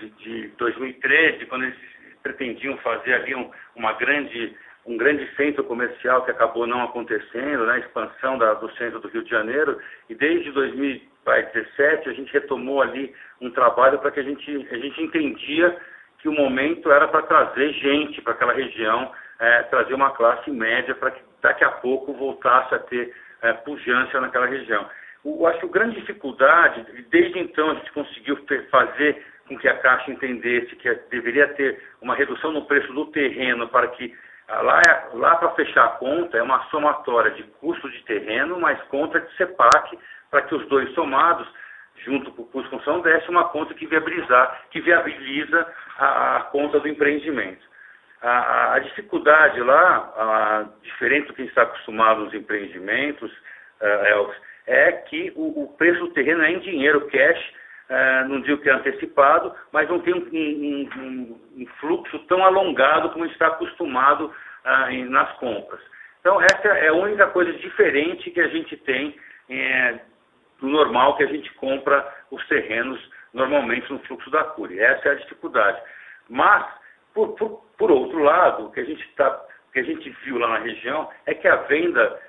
de, 0.00 0.08
de 0.08 0.48
2013, 0.56 1.44
quando 1.44 1.64
eles 1.64 1.76
pretendiam 2.22 2.78
fazer 2.78 3.12
ali 3.12 3.34
um, 3.34 3.50
uma 3.76 3.92
grande, 3.92 4.56
um 4.86 4.96
grande 4.96 5.28
centro 5.36 5.62
comercial 5.64 6.24
que 6.24 6.30
acabou 6.30 6.66
não 6.66 6.84
acontecendo, 6.84 7.66
né, 7.66 7.74
a 7.74 7.78
expansão 7.80 8.38
da, 8.38 8.54
do 8.54 8.70
centro 8.76 8.98
do 8.98 9.08
Rio 9.08 9.22
de 9.22 9.30
Janeiro, 9.30 9.78
e 10.08 10.14
desde 10.14 10.50
2017 10.50 12.08
a 12.08 12.12
gente 12.14 12.32
retomou 12.32 12.80
ali 12.80 13.14
um 13.42 13.50
trabalho 13.50 13.98
para 13.98 14.10
que 14.10 14.20
a 14.20 14.24
gente, 14.24 14.68
a 14.70 14.78
gente 14.78 15.02
entendia 15.02 15.76
que 16.20 16.30
o 16.30 16.32
momento 16.32 16.90
era 16.90 17.06
para 17.06 17.20
trazer 17.22 17.74
gente 17.74 18.22
para 18.22 18.32
aquela 18.32 18.54
região, 18.54 19.12
é, 19.38 19.64
trazer 19.64 19.92
uma 19.92 20.12
classe 20.12 20.50
média 20.50 20.94
para 20.94 21.10
que 21.10 21.27
daqui 21.42 21.64
a 21.64 21.70
pouco 21.70 22.12
voltasse 22.12 22.74
a 22.74 22.78
ter 22.78 23.14
é, 23.42 23.52
pujança 23.52 24.20
naquela 24.20 24.46
região. 24.46 24.88
Eu 25.24 25.46
acho 25.46 25.60
que 25.60 25.66
a 25.66 25.70
grande 25.70 26.00
dificuldade, 26.00 26.84
desde 27.10 27.38
então 27.38 27.70
a 27.70 27.74
gente 27.74 27.92
conseguiu 27.92 28.38
fazer 28.70 29.24
com 29.46 29.58
que 29.58 29.68
a 29.68 29.76
Caixa 29.78 30.10
entendesse 30.10 30.76
que 30.76 30.92
deveria 31.10 31.48
ter 31.54 31.82
uma 32.00 32.14
redução 32.14 32.52
no 32.52 32.66
preço 32.66 32.92
do 32.92 33.06
terreno 33.06 33.68
para 33.68 33.88
que 33.88 34.14
ah, 34.48 34.62
lá, 34.62 34.80
lá 35.14 35.36
para 35.36 35.50
fechar 35.50 35.84
a 35.84 35.88
conta 35.90 36.38
é 36.38 36.42
uma 36.42 36.64
somatória 36.70 37.30
de 37.32 37.42
custo 37.60 37.90
de 37.90 38.02
terreno 38.04 38.58
mais 38.60 38.80
conta 38.84 39.20
de 39.20 39.36
CEPAC 39.36 39.98
para 40.30 40.42
que 40.42 40.54
os 40.54 40.66
dois 40.68 40.92
somados 40.94 41.46
junto 42.04 42.30
com 42.32 42.42
o 42.42 42.46
custo 42.46 42.64
de 42.64 42.70
construção 42.70 43.00
desse 43.00 43.28
uma 43.28 43.48
conta 43.48 43.74
que 43.74 43.86
viabilizar, 43.86 44.62
que 44.70 44.80
viabiliza 44.80 45.66
a, 45.98 46.36
a 46.36 46.40
conta 46.44 46.78
do 46.80 46.88
empreendimento. 46.88 47.66
A, 48.20 48.74
a 48.74 48.78
dificuldade 48.80 49.60
lá, 49.60 50.12
a, 50.16 50.66
diferente 50.82 51.28
do 51.28 51.34
que 51.34 51.42
está 51.42 51.62
acostumado 51.62 52.24
nos 52.24 52.34
empreendimentos, 52.34 53.30
uh, 53.80 54.32
é 54.66 54.92
que 54.92 55.32
o, 55.36 55.64
o 55.64 55.68
preço 55.76 56.00
do 56.00 56.10
terreno 56.10 56.42
é 56.42 56.52
em 56.52 56.58
dinheiro, 56.58 57.08
cash, 57.08 57.52
é, 57.88 58.24
não 58.24 58.40
digo 58.42 58.60
que 58.60 58.68
é 58.68 58.72
antecipado, 58.72 59.54
mas 59.72 59.88
não 59.88 59.98
tem 60.00 60.14
um, 60.14 60.18
um, 60.18 61.40
um 61.56 61.66
fluxo 61.80 62.18
tão 62.26 62.44
alongado 62.44 63.10
como 63.10 63.24
está 63.24 63.46
acostumado 63.46 64.30
ah, 64.62 64.92
em, 64.92 65.06
nas 65.06 65.32
compras. 65.38 65.80
Então, 66.20 66.40
essa 66.42 66.68
é 66.68 66.88
a 66.88 66.92
única 66.92 67.26
coisa 67.28 67.52
diferente 67.54 68.30
que 68.30 68.40
a 68.40 68.48
gente 68.48 68.76
tem 68.76 69.16
é, 69.48 70.00
do 70.60 70.68
normal 70.68 71.16
que 71.16 71.24
a 71.24 71.28
gente 71.28 71.50
compra 71.54 72.06
os 72.30 72.46
terrenos 72.48 73.00
normalmente 73.32 73.90
no 73.90 73.98
fluxo 74.00 74.30
da 74.30 74.44
Cury. 74.44 74.78
Essa 74.78 75.08
é 75.08 75.12
a 75.12 75.16
dificuldade. 75.16 75.80
Mas, 76.28 76.66
por, 77.14 77.28
por 77.36 77.62
outro 78.18 78.22
lado, 78.22 78.66
o 78.66 78.70
que 78.72 78.80
a 78.80 78.84
gente 78.84 79.06
tá, 79.14 79.44
que 79.72 79.78
a 79.78 79.82
gente 79.82 80.10
viu 80.24 80.38
lá 80.38 80.48
na 80.48 80.58
região 80.58 81.08
é 81.26 81.34
que 81.34 81.46
a 81.46 81.56
venda, 81.56 82.20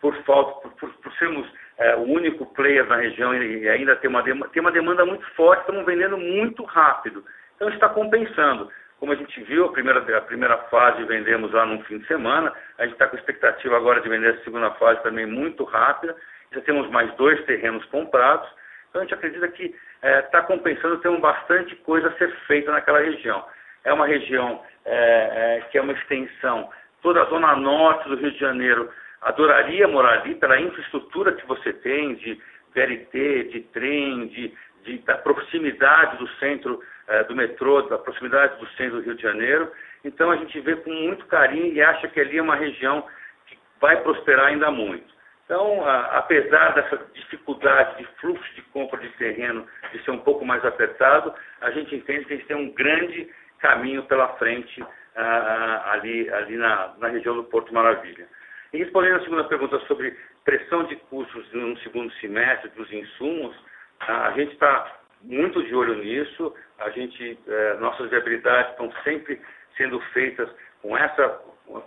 por 0.00 0.14
falta, 0.24 0.68
por, 0.68 0.90
por 0.90 1.12
sermos 1.14 1.46
é, 1.78 1.96
o 1.96 2.02
único 2.02 2.46
player 2.54 2.86
na 2.86 2.96
região 2.96 3.34
e 3.34 3.68
ainda 3.68 3.96
tem 3.96 4.10
uma, 4.10 4.22
tem 4.22 4.60
uma 4.60 4.72
demanda 4.72 5.04
muito 5.04 5.24
forte, 5.34 5.60
estamos 5.60 5.84
vendendo 5.86 6.18
muito 6.18 6.62
rápido. 6.64 7.24
Então 7.54 7.68
está 7.70 7.88
compensando. 7.88 8.70
Como 8.98 9.12
a 9.12 9.16
gente 9.16 9.42
viu, 9.42 9.66
a 9.66 9.72
primeira, 9.72 10.00
a 10.16 10.20
primeira 10.22 10.56
fase 10.70 11.04
vendemos 11.04 11.52
lá 11.52 11.66
num 11.66 11.82
fim 11.84 11.98
de 11.98 12.06
semana, 12.06 12.52
a 12.78 12.84
gente 12.84 12.94
está 12.94 13.06
com 13.06 13.16
expectativa 13.16 13.76
agora 13.76 14.00
de 14.00 14.08
vender 14.08 14.34
a 14.34 14.44
segunda 14.44 14.70
fase 14.72 15.02
também 15.02 15.26
muito 15.26 15.64
rápida, 15.64 16.16
já 16.52 16.60
temos 16.62 16.88
mais 16.90 17.12
dois 17.16 17.42
terrenos 17.44 17.84
comprados, 17.86 18.48
então 18.88 19.02
a 19.02 19.04
gente 19.04 19.12
acredita 19.12 19.48
que 19.48 19.74
está 20.02 20.38
é, 20.38 20.42
compensando, 20.42 20.98
temos 20.98 21.20
bastante 21.20 21.76
coisa 21.76 22.08
a 22.08 22.16
ser 22.16 22.34
feita 22.46 22.72
naquela 22.72 23.00
região. 23.00 23.44
É 23.84 23.92
uma 23.92 24.06
região 24.06 24.62
é, 24.86 25.58
é 25.58 25.60
que 25.70 25.78
é 25.78 25.82
uma 25.82 25.92
extensão, 25.92 26.70
toda 27.02 27.22
a 27.22 27.26
zona 27.26 27.54
norte 27.56 28.08
do 28.08 28.16
Rio 28.16 28.32
de 28.32 28.38
Janeiro 28.38 28.90
adoraria 29.22 29.88
morar 29.88 30.20
ali 30.20 30.34
pela 30.36 30.60
infraestrutura 30.60 31.32
que 31.32 31.46
você 31.46 31.72
tem 31.72 32.14
de 32.14 32.40
VLT, 32.74 33.44
de 33.52 33.60
trem, 33.72 34.28
de, 34.28 34.54
de 34.84 34.98
da 34.98 35.16
proximidade 35.18 36.16
do 36.18 36.28
centro 36.38 36.80
eh, 37.08 37.24
do 37.24 37.34
metrô, 37.34 37.82
da 37.82 37.98
proximidade 37.98 38.58
do 38.58 38.66
centro 38.70 38.98
do 38.98 39.02
Rio 39.02 39.14
de 39.14 39.22
Janeiro. 39.22 39.70
Então 40.04 40.30
a 40.30 40.36
gente 40.36 40.60
vê 40.60 40.76
com 40.76 40.90
muito 40.90 41.26
carinho 41.26 41.72
e 41.72 41.82
acha 41.82 42.06
que 42.08 42.20
ali 42.20 42.38
é 42.38 42.42
uma 42.42 42.56
região 42.56 43.04
que 43.46 43.58
vai 43.80 44.00
prosperar 44.02 44.46
ainda 44.46 44.70
muito. 44.70 45.16
Então, 45.44 45.84
a, 45.86 46.18
apesar 46.18 46.74
dessa 46.74 47.00
dificuldade 47.14 47.98
de 47.98 48.04
fluxo 48.20 48.54
de 48.54 48.62
compra 48.62 49.00
de 49.00 49.08
terreno 49.10 49.66
de 49.92 50.02
ser 50.04 50.10
um 50.10 50.18
pouco 50.18 50.44
mais 50.44 50.64
apertado, 50.64 51.32
a 51.60 51.70
gente 51.70 51.94
entende 51.94 52.24
que 52.24 52.34
a 52.34 52.36
gente 52.36 52.48
tem 52.48 52.56
um 52.56 52.72
grande 52.72 53.30
caminho 53.66 54.04
pela 54.04 54.28
frente 54.36 54.84
ah, 55.16 55.90
ali, 55.92 56.30
ali 56.30 56.56
na, 56.56 56.94
na 56.98 57.08
região 57.08 57.34
do 57.34 57.44
Porto 57.44 57.74
Maravilha. 57.74 58.28
E 58.72 58.78
respondendo 58.78 59.16
a 59.16 59.22
segunda 59.24 59.44
pergunta 59.44 59.78
sobre 59.86 60.16
pressão 60.44 60.84
de 60.84 60.94
custos 60.96 61.52
no 61.52 61.76
segundo 61.78 62.12
semestre 62.14 62.70
dos 62.70 62.92
insumos, 62.92 63.56
a 64.00 64.30
gente 64.32 64.52
está 64.52 65.00
muito 65.22 65.62
de 65.64 65.74
olho 65.74 65.96
nisso, 65.96 66.54
a 66.78 66.90
gente, 66.90 67.38
é, 67.48 67.74
nossas 67.74 68.08
viabilidades 68.10 68.70
estão 68.72 68.92
sempre 69.02 69.40
sendo 69.76 69.98
feitas 70.12 70.48
com 70.82 70.96
essa, 70.96 71.28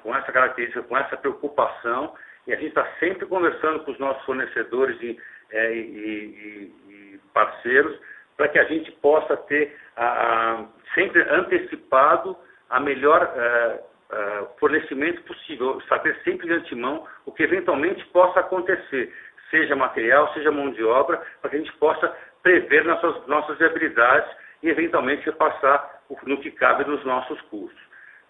com 0.04 0.16
essa 0.16 0.32
característica, 0.32 0.84
com 0.84 0.98
essa 0.98 1.16
preocupação, 1.16 2.14
e 2.48 2.54
a 2.54 2.56
gente 2.56 2.70
está 2.70 2.86
sempre 3.00 3.26
conversando 3.26 3.82
com 3.82 3.92
os 3.92 4.00
nossos 4.00 4.24
fornecedores 4.26 5.00
e, 5.02 5.18
é, 5.52 5.74
e, 5.74 5.80
e, 5.80 7.14
e 7.14 7.20
parceiros 7.34 7.98
para 8.40 8.48
que 8.48 8.58
a 8.58 8.64
gente 8.64 8.90
possa 8.94 9.36
ter 9.36 9.78
a, 9.98 10.06
a, 10.06 10.66
sempre 10.96 11.22
antecipado 11.30 12.38
a 12.70 12.80
melhor 12.80 13.22
é, 13.36 13.82
uh, 14.14 14.48
fornecimento 14.58 15.22
possível, 15.24 15.82
saber 15.90 16.18
sempre 16.24 16.48
de 16.48 16.54
antemão 16.54 17.06
o 17.26 17.34
que 17.34 17.44
eventualmente 17.44 18.06
possa 18.14 18.40
acontecer, 18.40 19.14
seja 19.52 19.76
material, 19.76 20.32
seja 20.34 20.52
mão 20.52 20.72
de 20.72 20.82
obra, 20.86 21.22
para 21.42 21.50
que 21.50 21.58
a 21.58 21.60
gente 21.60 21.74
possa 21.74 22.16
prever 22.42 22.86
nossas, 22.86 23.28
nossas 23.28 23.58
viabilidades 23.58 24.32
e 24.64 24.70
eventualmente 24.70 25.26
repassar 25.26 26.00
no 26.24 26.38
que 26.40 26.52
cabe 26.52 26.86
nos 26.86 27.04
nossos 27.04 27.42
custos. 27.42 27.82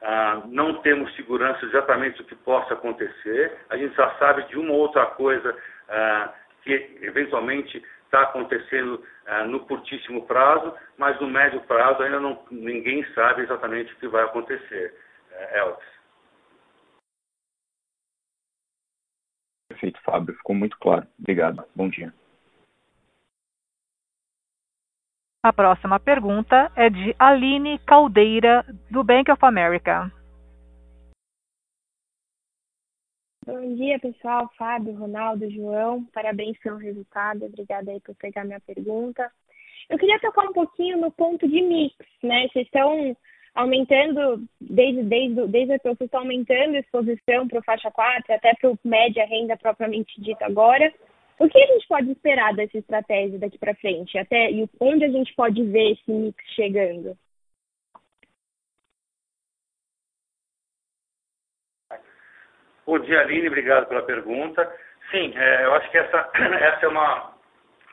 Uh, 0.02 0.48
não 0.48 0.82
temos 0.82 1.16
segurança 1.16 1.64
exatamente 1.68 2.18
do 2.18 2.24
que 2.24 2.36
possa 2.36 2.74
acontecer, 2.74 3.56
a 3.70 3.78
gente 3.78 3.96
já 3.96 4.10
sabe 4.16 4.42
de 4.48 4.58
uma 4.58 4.72
ou 4.72 4.80
outra 4.80 5.06
coisa 5.06 5.52
uh, 5.52 6.30
que 6.64 6.98
eventualmente 7.04 7.84
está 8.10 8.24
acontecendo 8.24 9.04
uh, 9.28 9.48
no 9.48 9.60
curtíssimo 9.62 10.26
prazo, 10.26 10.74
mas 10.98 11.20
no 11.22 11.28
médio 11.28 11.62
prazo 11.62 12.02
ainda 12.02 12.20
não, 12.20 12.44
ninguém 12.50 13.06
sabe 13.14 13.44
exatamente 13.44 13.94
o 13.94 13.98
que 13.98 14.08
vai 14.08 14.24
acontecer. 14.24 14.96
Elvis. 15.52 16.00
Perfeito, 19.70 20.02
Fábio. 20.02 20.36
Ficou 20.36 20.56
muito 20.56 20.78
claro. 20.80 21.08
Obrigado. 21.18 21.64
Bom 21.76 21.88
dia. 21.88 22.14
A 25.42 25.54
próxima 25.54 26.00
pergunta 26.00 26.70
é 26.76 26.90
de 26.90 27.16
Aline 27.18 27.80
Caldeira, 27.80 28.66
do 28.92 29.04
Bank 29.04 29.32
of 29.32 29.46
America. 29.46 30.12
Bom 33.50 33.74
dia, 33.74 33.98
pessoal. 33.98 34.48
Fábio, 34.56 34.94
Ronaldo, 34.94 35.50
João. 35.50 36.06
Parabéns 36.14 36.56
pelo 36.60 36.78
resultado. 36.78 37.46
Obrigada 37.46 37.90
aí 37.90 38.00
por 38.00 38.14
pegar 38.14 38.46
minha 38.46 38.60
pergunta. 38.60 39.28
Eu 39.90 39.98
queria 39.98 40.20
tocar 40.20 40.44
um 40.44 40.54
pouquinho 40.54 41.00
no 41.02 41.10
ponto 41.10 41.48
de 41.48 41.60
mix, 41.60 41.96
né? 42.22 42.48
Vocês 42.48 42.68
estão 42.68 43.18
aumentando, 43.56 44.44
desde, 44.62 45.02
desde, 45.02 45.48
desde 45.48 45.74
a 45.74 45.78
vocês 45.80 46.02
estão 46.02 46.20
aumentando 46.20 46.76
a 46.76 46.80
exposição 46.80 47.48
para 47.48 47.60
o 47.60 47.64
faixa 47.64 47.90
4, 47.90 48.36
até 48.36 48.54
para 48.54 48.70
o 48.70 48.78
média 48.84 49.26
renda 49.26 49.58
propriamente 49.58 50.22
dita 50.22 50.46
agora. 50.46 50.94
O 51.40 51.50
que 51.50 51.58
a 51.58 51.68
gente 51.74 51.88
pode 51.88 52.12
esperar 52.12 52.54
dessa 52.54 52.78
estratégia 52.78 53.40
daqui 53.40 53.58
para 53.58 53.74
frente? 53.74 54.16
Até, 54.20 54.52
e 54.52 54.70
onde 54.80 55.06
a 55.06 55.10
gente 55.10 55.34
pode 55.34 55.64
ver 55.64 55.94
esse 55.94 56.12
mix 56.12 56.38
chegando? 56.54 57.18
Bom 62.90 62.98
dia, 62.98 63.22
Aline. 63.22 63.50
Obrigado 63.50 63.86
pela 63.86 64.02
pergunta. 64.02 64.68
Sim, 65.12 65.32
é, 65.36 65.66
eu 65.66 65.76
acho 65.76 65.92
que 65.92 65.98
essa, 66.00 66.28
essa 66.34 66.88
é 66.88 66.90
uma 66.90 67.34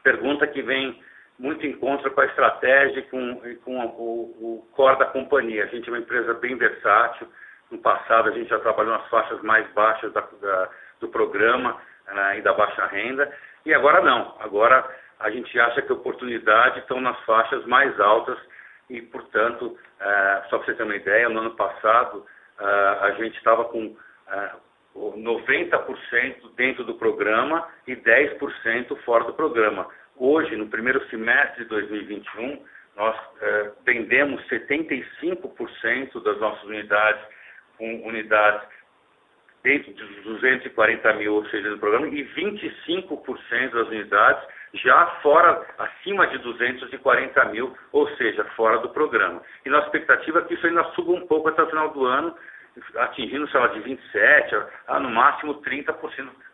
pergunta 0.03 0.47
que 0.47 0.63
vem 0.63 0.99
muito 1.39 1.67
em 1.67 1.75
contra 1.75 2.09
com 2.09 2.19
a 2.23 2.25
estratégia 2.25 3.01
e 3.01 3.03
com, 3.03 3.43
e 3.45 3.57
com 3.57 3.77
o, 3.79 4.63
o 4.63 4.69
core 4.75 4.99
da 4.99 5.05
companhia. 5.05 5.65
A 5.65 5.67
gente 5.67 5.87
é 5.87 5.93
uma 5.93 5.99
empresa 5.99 6.33
bem 6.33 6.57
versátil. 6.57 7.29
No 7.71 7.77
passado, 7.77 8.31
a 8.31 8.33
gente 8.33 8.49
já 8.49 8.59
trabalhou 8.59 8.95
nas 8.97 9.07
faixas 9.11 9.43
mais 9.43 9.71
baixas 9.75 10.11
da, 10.15 10.23
da, 10.41 10.71
do 11.01 11.09
programa 11.09 11.75
uh, 11.75 12.39
e 12.39 12.41
da 12.41 12.55
baixa 12.55 12.87
renda. 12.87 13.31
E 13.67 13.75
agora 13.75 14.01
não. 14.01 14.35
Agora 14.41 14.83
a 15.21 15.29
gente 15.29 15.61
acha 15.61 15.83
que 15.83 15.93
a 15.93 15.95
oportunidade 15.95 16.79
estão 16.79 17.03
nas 17.03 17.21
faixas 17.27 17.67
mais 17.67 18.01
altas 18.01 18.39
e, 18.89 19.03
portanto, 19.03 19.79
é, 20.01 20.43
só 20.49 20.57
para 20.57 20.69
você 20.69 20.75
ter 20.75 20.85
uma 20.85 20.97
ideia, 20.97 21.29
no 21.29 21.41
ano 21.41 21.55
passado 21.55 22.25
é, 22.59 22.65
a 22.65 23.11
gente 23.19 23.37
estava 23.37 23.67
com 23.67 23.95
90% 24.97 26.55
dentro 26.57 26.85
do 26.85 26.95
programa 26.95 27.69
e 27.87 27.95
10% 27.95 28.97
fora 29.05 29.25
do 29.25 29.35
programa. 29.35 29.87
Hoje, 30.17 30.57
no 30.57 30.69
primeiro 30.69 31.05
semestre 31.09 31.65
de 31.65 31.69
2021, 31.69 32.63
nós 32.97 33.17
eh, 33.43 33.73
vendemos 33.85 34.43
75% 34.49 36.23
das 36.23 36.41
nossas 36.41 36.65
unidades 36.65 37.23
com 37.77 38.07
unidades 38.07 38.67
dentro 39.63 39.93
dos 39.93 40.25
240 40.25 41.13
mil, 41.15 41.35
ou 41.35 41.47
seja, 41.47 41.69
do 41.71 41.79
programa, 41.79 42.09
e 42.09 42.25
25% 42.25 43.71
das 43.73 43.89
unidades 43.89 44.43
já 44.75 45.07
fora, 45.23 45.67
acima 45.79 46.27
de 46.29 46.39
240 46.39 47.45
mil, 47.47 47.77
ou 47.93 48.09
seja, 48.17 48.45
fora 48.57 48.79
do 48.79 48.89
programa. 48.91 49.43
E 49.65 49.69
nossa 49.69 49.87
expectativa 49.87 50.39
é 50.39 50.43
que 50.43 50.55
isso 50.55 50.67
ainda 50.67 50.85
suba 50.95 51.13
um 51.13 51.27
pouco 51.27 51.49
até 51.49 51.63
o 51.63 51.69
final 51.69 51.91
do 51.91 52.05
ano, 52.05 52.35
atingindo, 52.97 53.49
sei 53.49 53.61
lá, 53.61 53.69
de 53.69 53.81
27% 53.81 54.67
a 54.89 55.01
no 55.01 55.11
máximo 55.11 55.63
30%, 55.63 55.95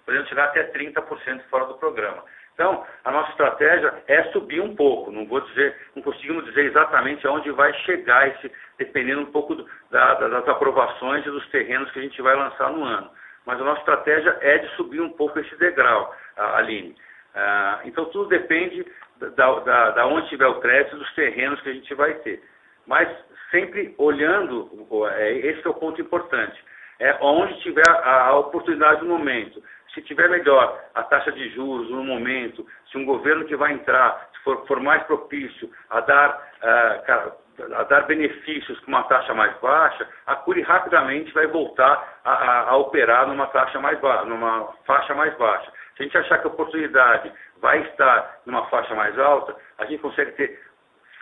podendo 0.05 0.29
chegar 0.29 0.45
até 0.45 0.65
30% 0.73 1.43
fora 1.51 1.67
do 1.67 1.75
programa. 1.75 2.25
Então, 2.55 2.85
a 3.05 3.11
nossa 3.11 3.31
estratégia 3.31 3.95
é 4.07 4.25
subir 4.25 4.61
um 4.61 4.77
pouco, 4.77 5.11
não 5.11 5.27
vou 5.27 5.41
dizer, 5.41 5.75
não 5.97 6.03
conseguimos 6.03 6.45
dizer 6.45 6.67
exatamente 6.67 7.27
aonde 7.27 7.51
vai 7.51 7.73
chegar 7.81 8.29
esse, 8.29 8.53
dependendo 8.79 9.23
um 9.23 9.33
pouco 9.33 9.55
do, 9.55 9.67
da, 9.91 10.15
das 10.15 10.49
aprovações 10.49 11.25
e 11.25 11.31
dos 11.31 11.49
terrenos 11.49 11.91
que 11.91 11.99
a 11.99 12.03
gente 12.03 12.21
vai 12.21 12.37
lançar 12.37 12.71
no 12.71 12.85
ano. 12.85 13.11
Mas 13.47 13.61
a 13.61 13.65
nossa 13.65 13.81
estratégia 13.81 14.37
é 14.41 14.59
de 14.59 14.69
subir 14.77 15.01
um 15.01 15.11
pouco 15.11 15.39
esse 15.39 15.57
degrau, 15.57 16.15
Aline. 16.37 16.95
Ah, 17.35 17.81
então, 17.85 18.05
tudo 18.07 18.29
depende 18.29 18.87
da, 19.19 19.59
da, 19.61 19.91
da 19.91 20.07
onde 20.07 20.29
tiver 20.29 20.47
o 20.47 20.61
crédito 20.61 20.97
dos 20.97 21.13
terrenos 21.15 21.61
que 21.63 21.71
a 21.71 21.73
gente 21.73 21.95
vai 21.95 22.15
ter. 22.17 22.43
Mas 22.87 23.09
sempre 23.51 23.95
olhando, 23.99 24.87
é, 25.17 25.33
esse 25.33 25.67
é 25.67 25.71
o 25.71 25.75
ponto 25.75 26.01
importante, 26.01 26.59
é 26.99 27.17
onde 27.21 27.61
tiver 27.61 27.89
a, 27.89 28.37
oportunidade 28.37 29.03
no 29.03 29.19
momento 29.19 29.63
se 29.95 30.03
tiver 30.03 30.29
melhor 30.29 30.81
a 30.95 31.03
taxa 31.03 31.33
de 31.33 31.49
juros 31.51 31.91
no 31.91 32.03
momento, 32.03 32.67
se 32.91 32.99
um 32.99 33.05
governo 33.05 33.45
que 33.45 33.57
vai 33.57 33.73
entrar 33.73 34.29
for, 34.43 34.67
for 34.67 34.81
mais 34.81 35.03
propício 35.05 35.71
a 35.91 36.01
dar, 36.01 36.53
uh, 36.63 37.75
a 37.75 37.83
dar 37.85 38.07
benefícios 38.07 38.79
com 38.81 38.89
uma 38.89 39.05
taxa 39.05 39.35
mais 39.35 39.57
baixa, 39.61 40.09
a 40.27 40.37
Curi 40.37 40.63
rapidamente 40.63 41.33
vai 41.33 41.47
voltar 41.47 42.21
a, 42.25 42.33
a, 42.33 42.71
a 42.71 42.77
operar 42.77 43.29
numa 43.29 43.47
taxa 43.49 43.79
mais 43.79 44.01
baixa, 44.01 44.25
numa 44.25 44.73
faixa 44.87 45.15
mais 45.15 45.37
baixa. 45.37 45.71
Se 45.97 46.03
a 46.03 46.05
gente 46.05 46.19
achar 46.19 46.39
que 46.39 46.47
a 46.47 46.51
oportunidade 46.51 47.31
vai 47.61 47.81
estar 47.83 48.41
numa 48.47 48.67
faixa 48.67 48.95
mais 48.95 49.19
alta, 49.19 49.55
a 49.79 49.85
gente 49.85 50.01
consegue 50.01 50.33
ter 50.33 50.59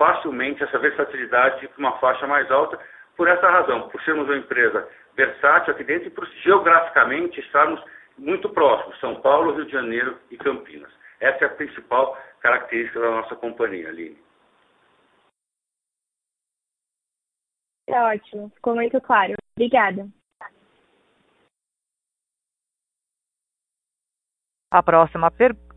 facilmente 0.01 0.65
essa 0.65 0.79
versatilidade 0.79 1.69
para 1.69 1.79
uma 1.79 1.99
faixa 1.99 2.27
mais 2.27 2.51
alta, 2.51 2.81
por 3.19 3.29
essa 3.29 3.51
razão, 3.51 3.87
por 3.91 4.03
sermos 4.03 4.25
uma 4.25 4.39
empresa 4.39 4.89
versátil 5.15 5.75
aqui 5.75 5.85
dentro 5.85 6.07
e 6.07 6.11
por 6.11 6.27
geograficamente 6.43 7.39
estarmos 7.39 7.85
muito 8.17 8.49
próximos, 8.49 8.99
São 8.99 9.21
Paulo, 9.21 9.53
Rio 9.53 9.67
de 9.67 9.73
Janeiro 9.73 10.19
e 10.31 10.39
Campinas. 10.39 10.91
Essa 11.21 11.45
é 11.45 11.49
a 11.49 11.55
principal 11.55 12.19
característica 12.41 12.99
da 12.99 13.11
nossa 13.11 13.37
companhia, 13.37 13.91
Aline. 13.91 14.19
É 17.87 18.03
ótimo, 18.03 18.51
ficou 18.55 18.75
muito 18.75 18.99
claro. 19.03 19.35
Obrigada. 19.55 20.09
A 24.73 24.83
próxima 24.83 25.31
pergunta. 25.31 25.69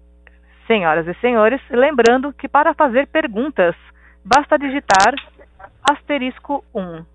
Senhoras 0.66 1.06
e 1.06 1.14
senhores, 1.20 1.62
lembrando 1.70 2.32
que 2.32 2.48
para 2.48 2.74
fazer 2.74 3.08
perguntas, 3.08 3.76
basta 4.24 4.58
digitar 4.58 5.14
asterisco 5.84 6.64
1. 6.74 7.06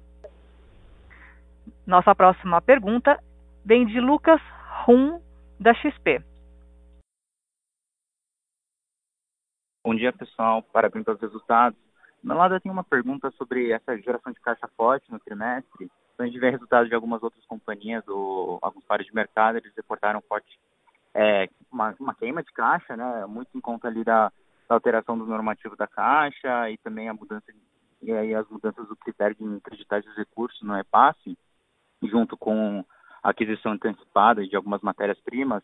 Nossa 1.86 2.14
próxima 2.14 2.60
pergunta 2.60 3.18
vem 3.64 3.86
de 3.86 4.00
Lucas 4.00 4.40
Rum, 4.84 5.20
da 5.58 5.74
XP. 5.74 6.22
Bom 9.84 9.94
dia, 9.94 10.12
pessoal. 10.12 10.62
Parabéns 10.62 11.04
pelos 11.04 11.20
resultados. 11.20 11.78
Eu 12.22 12.60
tenho 12.60 12.72
uma 12.74 12.84
pergunta 12.84 13.30
sobre 13.32 13.72
essa 13.72 13.96
geração 13.98 14.32
de 14.32 14.40
caixa 14.40 14.68
forte 14.76 15.10
no 15.10 15.18
trimestre. 15.18 15.90
Então, 16.12 16.26
a 16.26 16.28
gente 16.28 16.38
vê 16.38 16.50
resultados 16.50 16.88
de 16.88 16.94
algumas 16.94 17.22
outras 17.22 17.44
companhias 17.46 18.06
ou 18.06 18.58
alguns 18.60 18.84
pares 18.84 19.06
de 19.06 19.14
mercado, 19.14 19.56
eles 19.56 19.72
reportaram 19.74 20.20
forte 20.20 20.58
é, 21.14 21.48
uma, 21.72 21.94
uma, 21.98 22.14
queima 22.14 22.42
de 22.42 22.52
caixa, 22.52 22.96
né? 22.96 23.24
Muito 23.26 23.56
em 23.56 23.60
conta 23.60 23.88
ali 23.88 24.04
da, 24.04 24.30
da, 24.68 24.74
alteração 24.74 25.18
do 25.18 25.26
normativo 25.26 25.76
da 25.76 25.86
caixa 25.86 26.70
e 26.70 26.78
também 26.78 27.08
a 27.08 27.14
mudança 27.14 27.52
e 28.00 28.12
aí 28.12 28.34
as 28.34 28.48
mudanças 28.48 28.86
do 28.86 28.96
critério 28.96 29.34
de 29.34 29.60
creditais 29.60 30.04
dos 30.04 30.16
recursos 30.16 30.60
no 30.62 30.74
repasse, 30.74 31.36
junto 32.02 32.36
com 32.36 32.84
a 33.22 33.30
aquisição 33.30 33.72
antecipada 33.72 34.46
de 34.46 34.54
algumas 34.54 34.80
matérias-primas. 34.82 35.62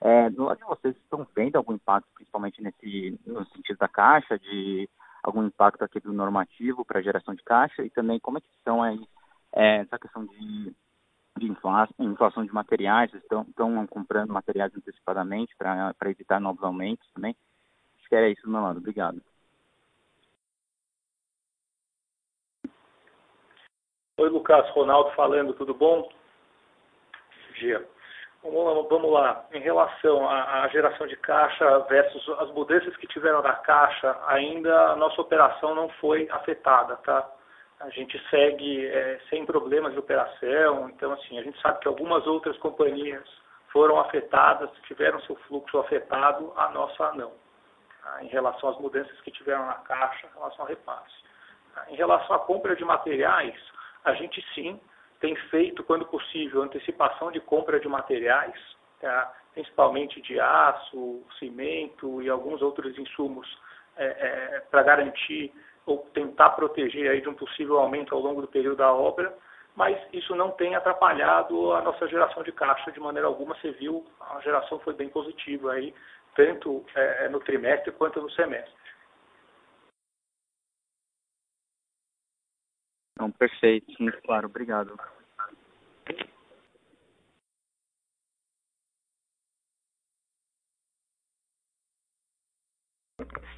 É, 0.00 0.30
no 0.30 0.44
lado 0.44 0.58
de 0.58 0.64
vocês 0.64 0.96
estão 0.96 1.26
vendo 1.34 1.56
algum 1.56 1.74
impacto, 1.74 2.08
principalmente 2.14 2.62
nesse 2.62 3.18
no 3.26 3.44
sentido 3.46 3.78
da 3.78 3.88
caixa, 3.88 4.38
de 4.38 4.88
algum 5.22 5.44
impacto 5.44 5.82
aqui 5.82 6.00
do 6.00 6.12
normativo 6.12 6.84
para 6.84 7.02
geração 7.02 7.34
de 7.34 7.42
caixa 7.42 7.82
e 7.82 7.90
também 7.90 8.20
como 8.20 8.38
é 8.38 8.40
que 8.40 8.48
estão 8.56 8.82
aí 8.82 9.06
é, 9.52 9.78
essa 9.78 9.98
questão 9.98 10.24
de, 10.26 10.74
de 11.38 11.46
inflação, 11.46 11.94
inflação 11.98 12.44
de 12.44 12.52
materiais, 12.52 13.12
estão, 13.14 13.42
estão 13.42 13.86
comprando 13.86 14.32
materiais 14.32 14.72
antecipadamente 14.76 15.54
para 15.56 15.94
evitar 16.10 16.40
novos 16.40 16.62
aumentos 16.62 17.08
também? 17.12 17.34
Acho 18.06 18.10
que 18.10 18.14
era 18.14 18.28
isso 18.28 18.42
do 18.42 18.50
meu 18.50 18.62
lado. 18.62 18.78
Obrigado. 18.78 19.20
Oi, 24.20 24.28
Lucas, 24.28 24.70
Ronaldo 24.70 25.10
falando, 25.16 25.52
tudo 25.54 25.74
bom? 25.74 26.08
dia. 27.58 27.84
Vamos 28.44 29.10
lá, 29.10 29.44
em 29.52 29.60
relação 29.60 30.28
à, 30.28 30.68
geração 30.68 31.06
de 31.08 31.16
caixa 31.16 31.80
versus 31.88 32.28
as 32.38 32.48
mudanças 32.52 32.96
que 32.96 33.08
tiveram 33.08 33.42
na 33.42 33.54
caixa, 33.54 34.16
ainda 34.28 34.92
a 34.92 34.96
nossa 34.96 35.20
operação 35.20 35.74
não 35.74 35.88
foi 36.00 36.28
afetada, 36.30 36.94
tá? 36.98 37.28
A 37.80 37.90
gente 37.90 38.22
segue 38.30 38.86
é, 38.86 39.20
sem 39.28 39.44
problemas 39.44 39.94
de 39.94 39.98
operação, 39.98 40.88
então 40.90 41.10
assim, 41.12 41.38
a 41.40 41.42
gente 41.42 41.60
sabe 41.60 41.80
que 41.80 41.88
algumas 41.88 42.24
outras 42.26 42.56
companhias 42.58 43.24
foram 43.72 43.98
afetadas, 43.98 44.70
tiveram 44.86 45.20
seu 45.22 45.34
fluxo 45.48 45.78
afetado, 45.78 46.52
a 46.56 46.70
nossa 46.70 47.12
não. 47.14 47.45
Tá? 48.06 48.22
Em 48.22 48.28
relação 48.28 48.70
às 48.70 48.78
mudanças 48.78 49.20
que 49.22 49.32
tiveram 49.32 49.66
na 49.66 49.74
caixa, 49.74 50.28
em 50.28 50.38
relação 50.38 50.60
ao 50.60 50.68
repasse. 50.68 51.14
Tá? 51.74 51.86
Em 51.90 51.96
relação 51.96 52.36
à 52.36 52.38
compra 52.38 52.76
de 52.76 52.84
materiais, 52.84 53.56
a 54.04 54.14
gente 54.14 54.40
sim 54.54 54.80
tem 55.20 55.34
feito, 55.50 55.82
quando 55.82 56.06
possível, 56.06 56.62
antecipação 56.62 57.32
de 57.32 57.40
compra 57.40 57.80
de 57.80 57.88
materiais, 57.88 58.54
tá? 59.00 59.34
principalmente 59.52 60.20
de 60.22 60.38
aço, 60.38 61.22
cimento 61.38 62.22
e 62.22 62.30
alguns 62.30 62.62
outros 62.62 62.96
insumos, 62.96 63.46
é, 63.96 64.04
é, 64.06 64.60
para 64.70 64.82
garantir 64.82 65.52
ou 65.84 65.98
tentar 66.12 66.50
proteger 66.50 67.10
aí 67.10 67.20
de 67.20 67.28
um 67.28 67.34
possível 67.34 67.78
aumento 67.78 68.14
ao 68.14 68.20
longo 68.20 68.42
do 68.42 68.48
período 68.48 68.76
da 68.76 68.92
obra, 68.92 69.36
mas 69.74 69.98
isso 70.12 70.34
não 70.34 70.50
tem 70.50 70.74
atrapalhado 70.74 71.72
a 71.72 71.80
nossa 71.80 72.06
geração 72.08 72.42
de 72.42 72.52
caixa 72.52 72.92
de 72.92 73.00
maneira 73.00 73.26
alguma. 73.26 73.54
Você 73.56 73.70
viu, 73.72 74.04
a 74.20 74.40
geração 74.40 74.78
foi 74.80 74.94
bem 74.94 75.08
positiva 75.08 75.72
aí, 75.72 75.94
tanto 76.36 76.84
é, 76.94 77.28
no 77.28 77.40
trimestre 77.40 77.90
quanto 77.92 78.20
no 78.20 78.30
semestre. 78.30 78.74
Não, 83.18 83.30
perfeito, 83.32 83.86
muito 83.98 84.20
claro, 84.22 84.46
obrigado. 84.46 84.94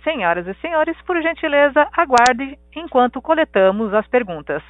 Senhoras 0.04 0.46
e 0.46 0.54
senhores, 0.60 0.96
por 1.02 1.20
gentileza, 1.20 1.88
aguarde 1.92 2.56
enquanto 2.76 3.20
coletamos 3.20 3.92
as 3.92 4.06
perguntas. 4.06 4.62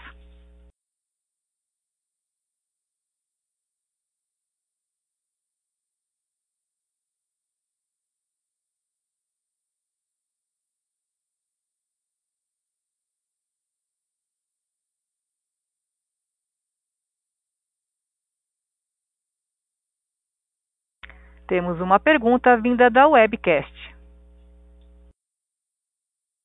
Temos 21.48 21.80
uma 21.80 21.98
pergunta 21.98 22.58
vinda 22.58 22.90
da 22.90 23.08
webcast. 23.08 23.96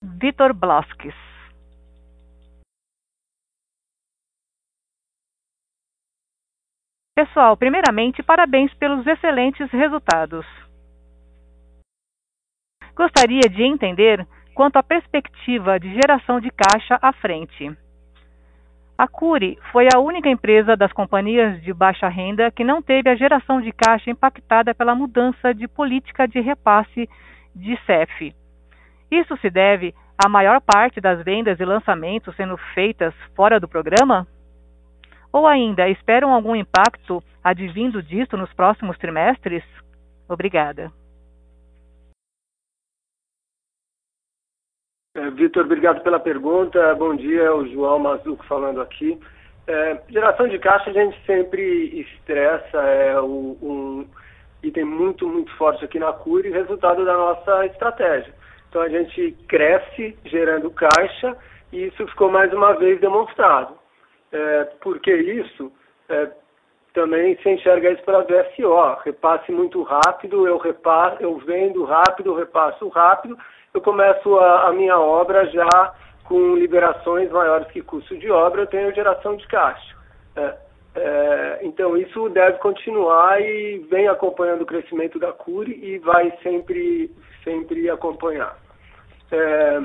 Vitor 0.02 0.54
Blasques. 0.54 1.14
Pessoal, 7.14 7.58
primeiramente, 7.58 8.24
parabéns 8.24 8.74
pelos 8.76 9.06
excelentes 9.06 9.70
resultados. 9.72 10.46
Gostaria 12.96 13.50
de 13.50 13.62
entender 13.62 14.26
quanto 14.56 14.78
à 14.78 14.84
perspectiva 14.84 15.78
de 15.82 15.94
geração 15.96 16.40
de 16.40 16.50
caixa 16.50 16.98
à 17.02 17.12
frente. 17.12 17.83
A 18.98 19.08
Cury 19.08 19.58
foi 19.72 19.88
a 19.94 20.00
única 20.00 20.30
empresa 20.30 20.78
das 20.78 20.94
companhias 20.94 21.62
de 21.64 21.74
baixa 21.74 22.08
renda 22.08 22.52
que 22.52 22.64
não 22.64 22.82
teve 22.82 23.10
a 23.10 23.16
geração 23.16 23.60
de 23.60 23.72
caixa 23.72 24.12
impactada 24.12 24.76
pela 24.76 24.94
mudança 24.94 25.54
de 25.54 25.68
política 25.68 26.28
de 26.28 26.40
repasse 26.40 27.10
de 27.56 27.78
CEF. 27.86 28.36
Isso 29.10 29.36
se 29.38 29.50
deve 29.50 29.96
à 30.24 30.30
maior 30.30 30.62
parte 30.62 31.02
das 31.02 31.24
vendas 31.24 31.60
e 31.60 31.66
lançamentos 31.66 32.36
sendo 32.36 32.56
feitas 32.74 33.14
fora 33.36 33.60
do 33.60 33.68
programa? 33.68 34.28
Ou 35.32 35.48
ainda, 35.48 35.90
esperam 35.90 36.32
algum 36.32 36.56
impacto 36.56 37.24
advindo 37.44 38.02
disto 38.02 38.38
nos 38.38 38.54
próximos 38.54 38.98
trimestres? 39.00 39.64
Obrigada. 40.30 40.92
É, 45.16 45.30
Vitor, 45.30 45.66
obrigado 45.66 46.02
pela 46.02 46.20
pergunta. 46.20 46.96
Bom 46.96 47.16
dia, 47.16 47.54
o 47.54 47.68
João 47.68 48.00
Mazuco 48.00 48.44
falando 48.46 48.82
aqui. 48.82 49.20
É, 49.68 50.02
geração 50.10 50.48
de 50.48 50.58
caixa 50.58 50.90
a 50.90 50.94
gente 50.94 51.16
sempre 51.28 51.62
estressa, 52.02 52.82
é 52.82 53.20
o, 53.22 53.56
um 53.62 54.08
item 54.64 54.86
muito, 54.86 55.28
muito 55.28 55.56
forte 55.56 55.86
aqui 55.86 56.00
na 56.00 56.12
Cure, 56.14 56.50
resultado 56.50 57.06
da 57.06 57.16
nossa 57.16 57.64
estratégia. 57.68 58.34
Então 58.68 58.82
a 58.82 58.90
gente 58.90 59.38
cresce 59.48 60.18
gerando 60.26 60.72
caixa 60.72 61.38
e 61.72 61.86
isso 61.86 62.08
ficou 62.08 62.32
mais 62.32 62.52
uma 62.52 62.74
vez 62.74 63.00
demonstrado. 63.00 63.78
É, 64.32 64.64
por 64.82 65.00
que 65.00 65.14
isso? 65.14 65.72
É, 66.10 66.32
também 66.92 67.38
se 67.44 67.50
enxerga 67.50 67.92
isso 67.92 68.04
pela 68.04 68.24
VSO, 68.24 69.02
repasse 69.06 69.52
muito 69.52 69.84
rápido, 69.84 70.48
eu, 70.48 70.58
repasso, 70.58 71.18
eu 71.22 71.38
vendo 71.38 71.84
rápido, 71.84 72.34
repasso 72.34 72.88
rápido, 72.90 73.38
eu 73.74 73.82
começo 73.82 74.38
a, 74.38 74.68
a 74.68 74.74
minha 74.74 75.00
obra 75.00 75.48
já 75.48 75.94
com 76.26 76.56
liberações 76.56 77.32
maiores 77.32 77.68
que 77.72 77.82
custo 77.82 78.16
de 78.18 78.30
obra, 78.30 78.62
eu 78.62 78.68
tenho 78.68 78.94
geração 78.94 79.36
de 79.36 79.48
caixa. 79.48 79.96
É, 80.36 80.56
é, 80.96 81.60
então 81.64 81.98
isso 81.98 82.30
deve 82.30 82.60
continuar 82.60 83.42
e 83.42 83.80
vem 83.90 84.08
acompanhando 84.08 84.62
o 84.62 84.66
crescimento 84.66 85.18
da 85.18 85.34
Cure 85.34 85.72
e 85.72 85.98
vai 85.98 86.32
sempre, 86.44 87.12
sempre 87.44 87.90
acompanhar. 87.90 88.56
É, 89.32 89.82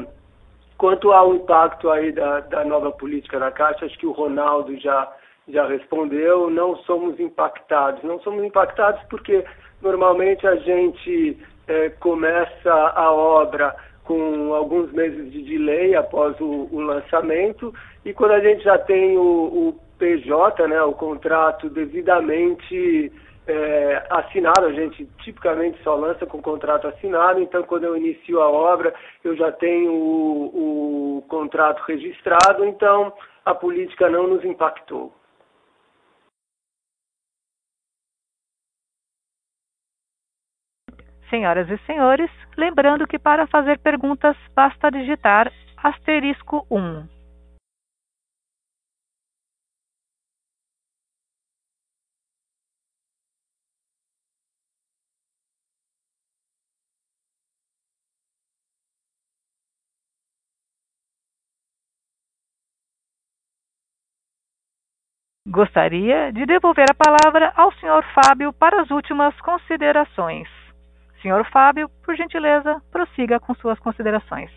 quanto 0.76 1.10
ao 1.10 1.34
impacto 1.34 1.90
aí 1.90 2.12
da, 2.12 2.40
da 2.40 2.64
nova 2.64 2.92
política 2.92 3.38
da 3.38 3.50
Caixa, 3.50 3.86
acho 3.86 3.98
que 3.98 4.06
o 4.06 4.12
Ronaldo 4.12 4.78
já, 4.78 5.10
já 5.48 5.66
respondeu, 5.66 6.50
não 6.50 6.76
somos 6.78 7.18
impactados. 7.18 8.02
Não 8.02 8.20
somos 8.20 8.44
impactados 8.44 9.00
porque 9.08 9.44
normalmente 9.80 10.46
a 10.46 10.56
gente 10.56 11.38
é, 11.68 11.90
começa 11.90 12.72
a 12.72 13.12
obra 13.12 13.76
com 14.04 14.54
alguns 14.54 14.90
meses 14.92 15.30
de 15.30 15.42
delay 15.42 15.94
após 15.94 16.34
o, 16.40 16.68
o 16.72 16.80
lançamento. 16.80 17.72
E 18.04 18.14
quando 18.14 18.32
a 18.32 18.40
gente 18.40 18.64
já 18.64 18.78
tem 18.78 19.18
o, 19.18 19.22
o 19.22 19.80
PJ, 19.98 20.66
né, 20.66 20.82
o 20.82 20.92
contrato 20.92 21.68
devidamente 21.68 23.12
é, 23.46 24.02
assinado, 24.08 24.64
a 24.64 24.72
gente 24.72 25.06
tipicamente 25.18 25.78
só 25.82 25.94
lança 25.94 26.24
com 26.24 26.40
contrato 26.40 26.86
assinado, 26.86 27.40
então 27.40 27.62
quando 27.62 27.84
eu 27.84 27.96
inicio 27.96 28.40
a 28.40 28.48
obra 28.48 28.94
eu 29.22 29.36
já 29.36 29.52
tenho 29.52 29.92
o, 29.92 31.18
o 31.18 31.22
contrato 31.28 31.82
registrado, 31.82 32.64
então 32.64 33.12
a 33.44 33.54
política 33.54 34.08
não 34.08 34.26
nos 34.26 34.44
impactou. 34.44 35.17
Senhoras 41.30 41.68
e 41.70 41.76
senhores, 41.86 42.30
lembrando 42.56 43.06
que 43.06 43.18
para 43.18 43.46
fazer 43.46 43.78
perguntas 43.80 44.36
basta 44.54 44.90
digitar 44.90 45.52
asterisco 45.76 46.66
1. 46.70 47.06
Gostaria 65.50 66.30
de 66.30 66.44
devolver 66.44 66.86
a 66.90 66.94
palavra 66.94 67.52
ao 67.56 67.72
Sr. 67.72 68.04
Fábio 68.14 68.52
para 68.52 68.82
as 68.82 68.90
últimas 68.90 69.34
considerações. 69.40 70.57
Senhor 71.22 71.44
Fábio, 71.50 71.88
por 72.04 72.16
gentileza, 72.16 72.80
prossiga 72.92 73.40
com 73.40 73.54
suas 73.54 73.78
considerações. 73.80 74.50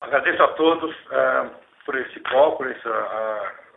Agradeço 0.00 0.42
a 0.42 0.48
todos 0.54 0.94
uh, 1.06 1.50
por 1.84 1.96
esse 1.96 2.20
call, 2.20 2.56
por 2.56 2.70
esse 2.70 2.88
uh, 2.88 3.68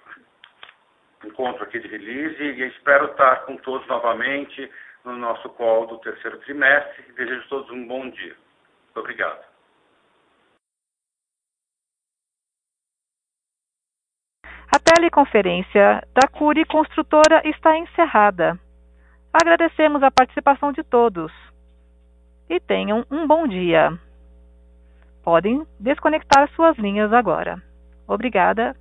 encontro 1.26 1.64
aqui 1.64 1.80
de 1.80 1.88
release 1.88 2.42
e 2.42 2.68
espero 2.68 3.06
estar 3.12 3.46
com 3.46 3.58
todos 3.58 3.86
novamente 3.88 4.72
no 5.04 5.18
nosso 5.18 5.50
call 5.50 5.88
do 5.88 5.98
terceiro 6.00 6.40
trimestre. 6.40 7.12
Desejo 7.14 7.42
a 7.42 7.50
todos 7.50 7.70
um 7.72 7.88
bom 7.88 8.10
dia. 8.10 8.36
Muito 8.86 9.00
obrigado. 9.00 9.51
A 14.74 14.80
teleconferência 14.80 16.02
da 16.14 16.30
Curi 16.30 16.64
Construtora 16.64 17.42
está 17.46 17.78
encerrada. 17.78 18.58
Agradecemos 19.34 20.02
a 20.02 20.10
participação 20.10 20.72
de 20.72 20.82
todos 20.82 21.30
e 22.50 22.58
tenham 22.58 23.06
um 23.12 23.28
bom 23.28 23.46
dia. 23.46 24.00
Podem 25.24 25.68
desconectar 25.78 26.50
suas 26.56 26.78
linhas 26.78 27.12
agora. 27.12 27.62
Obrigada 28.08 28.74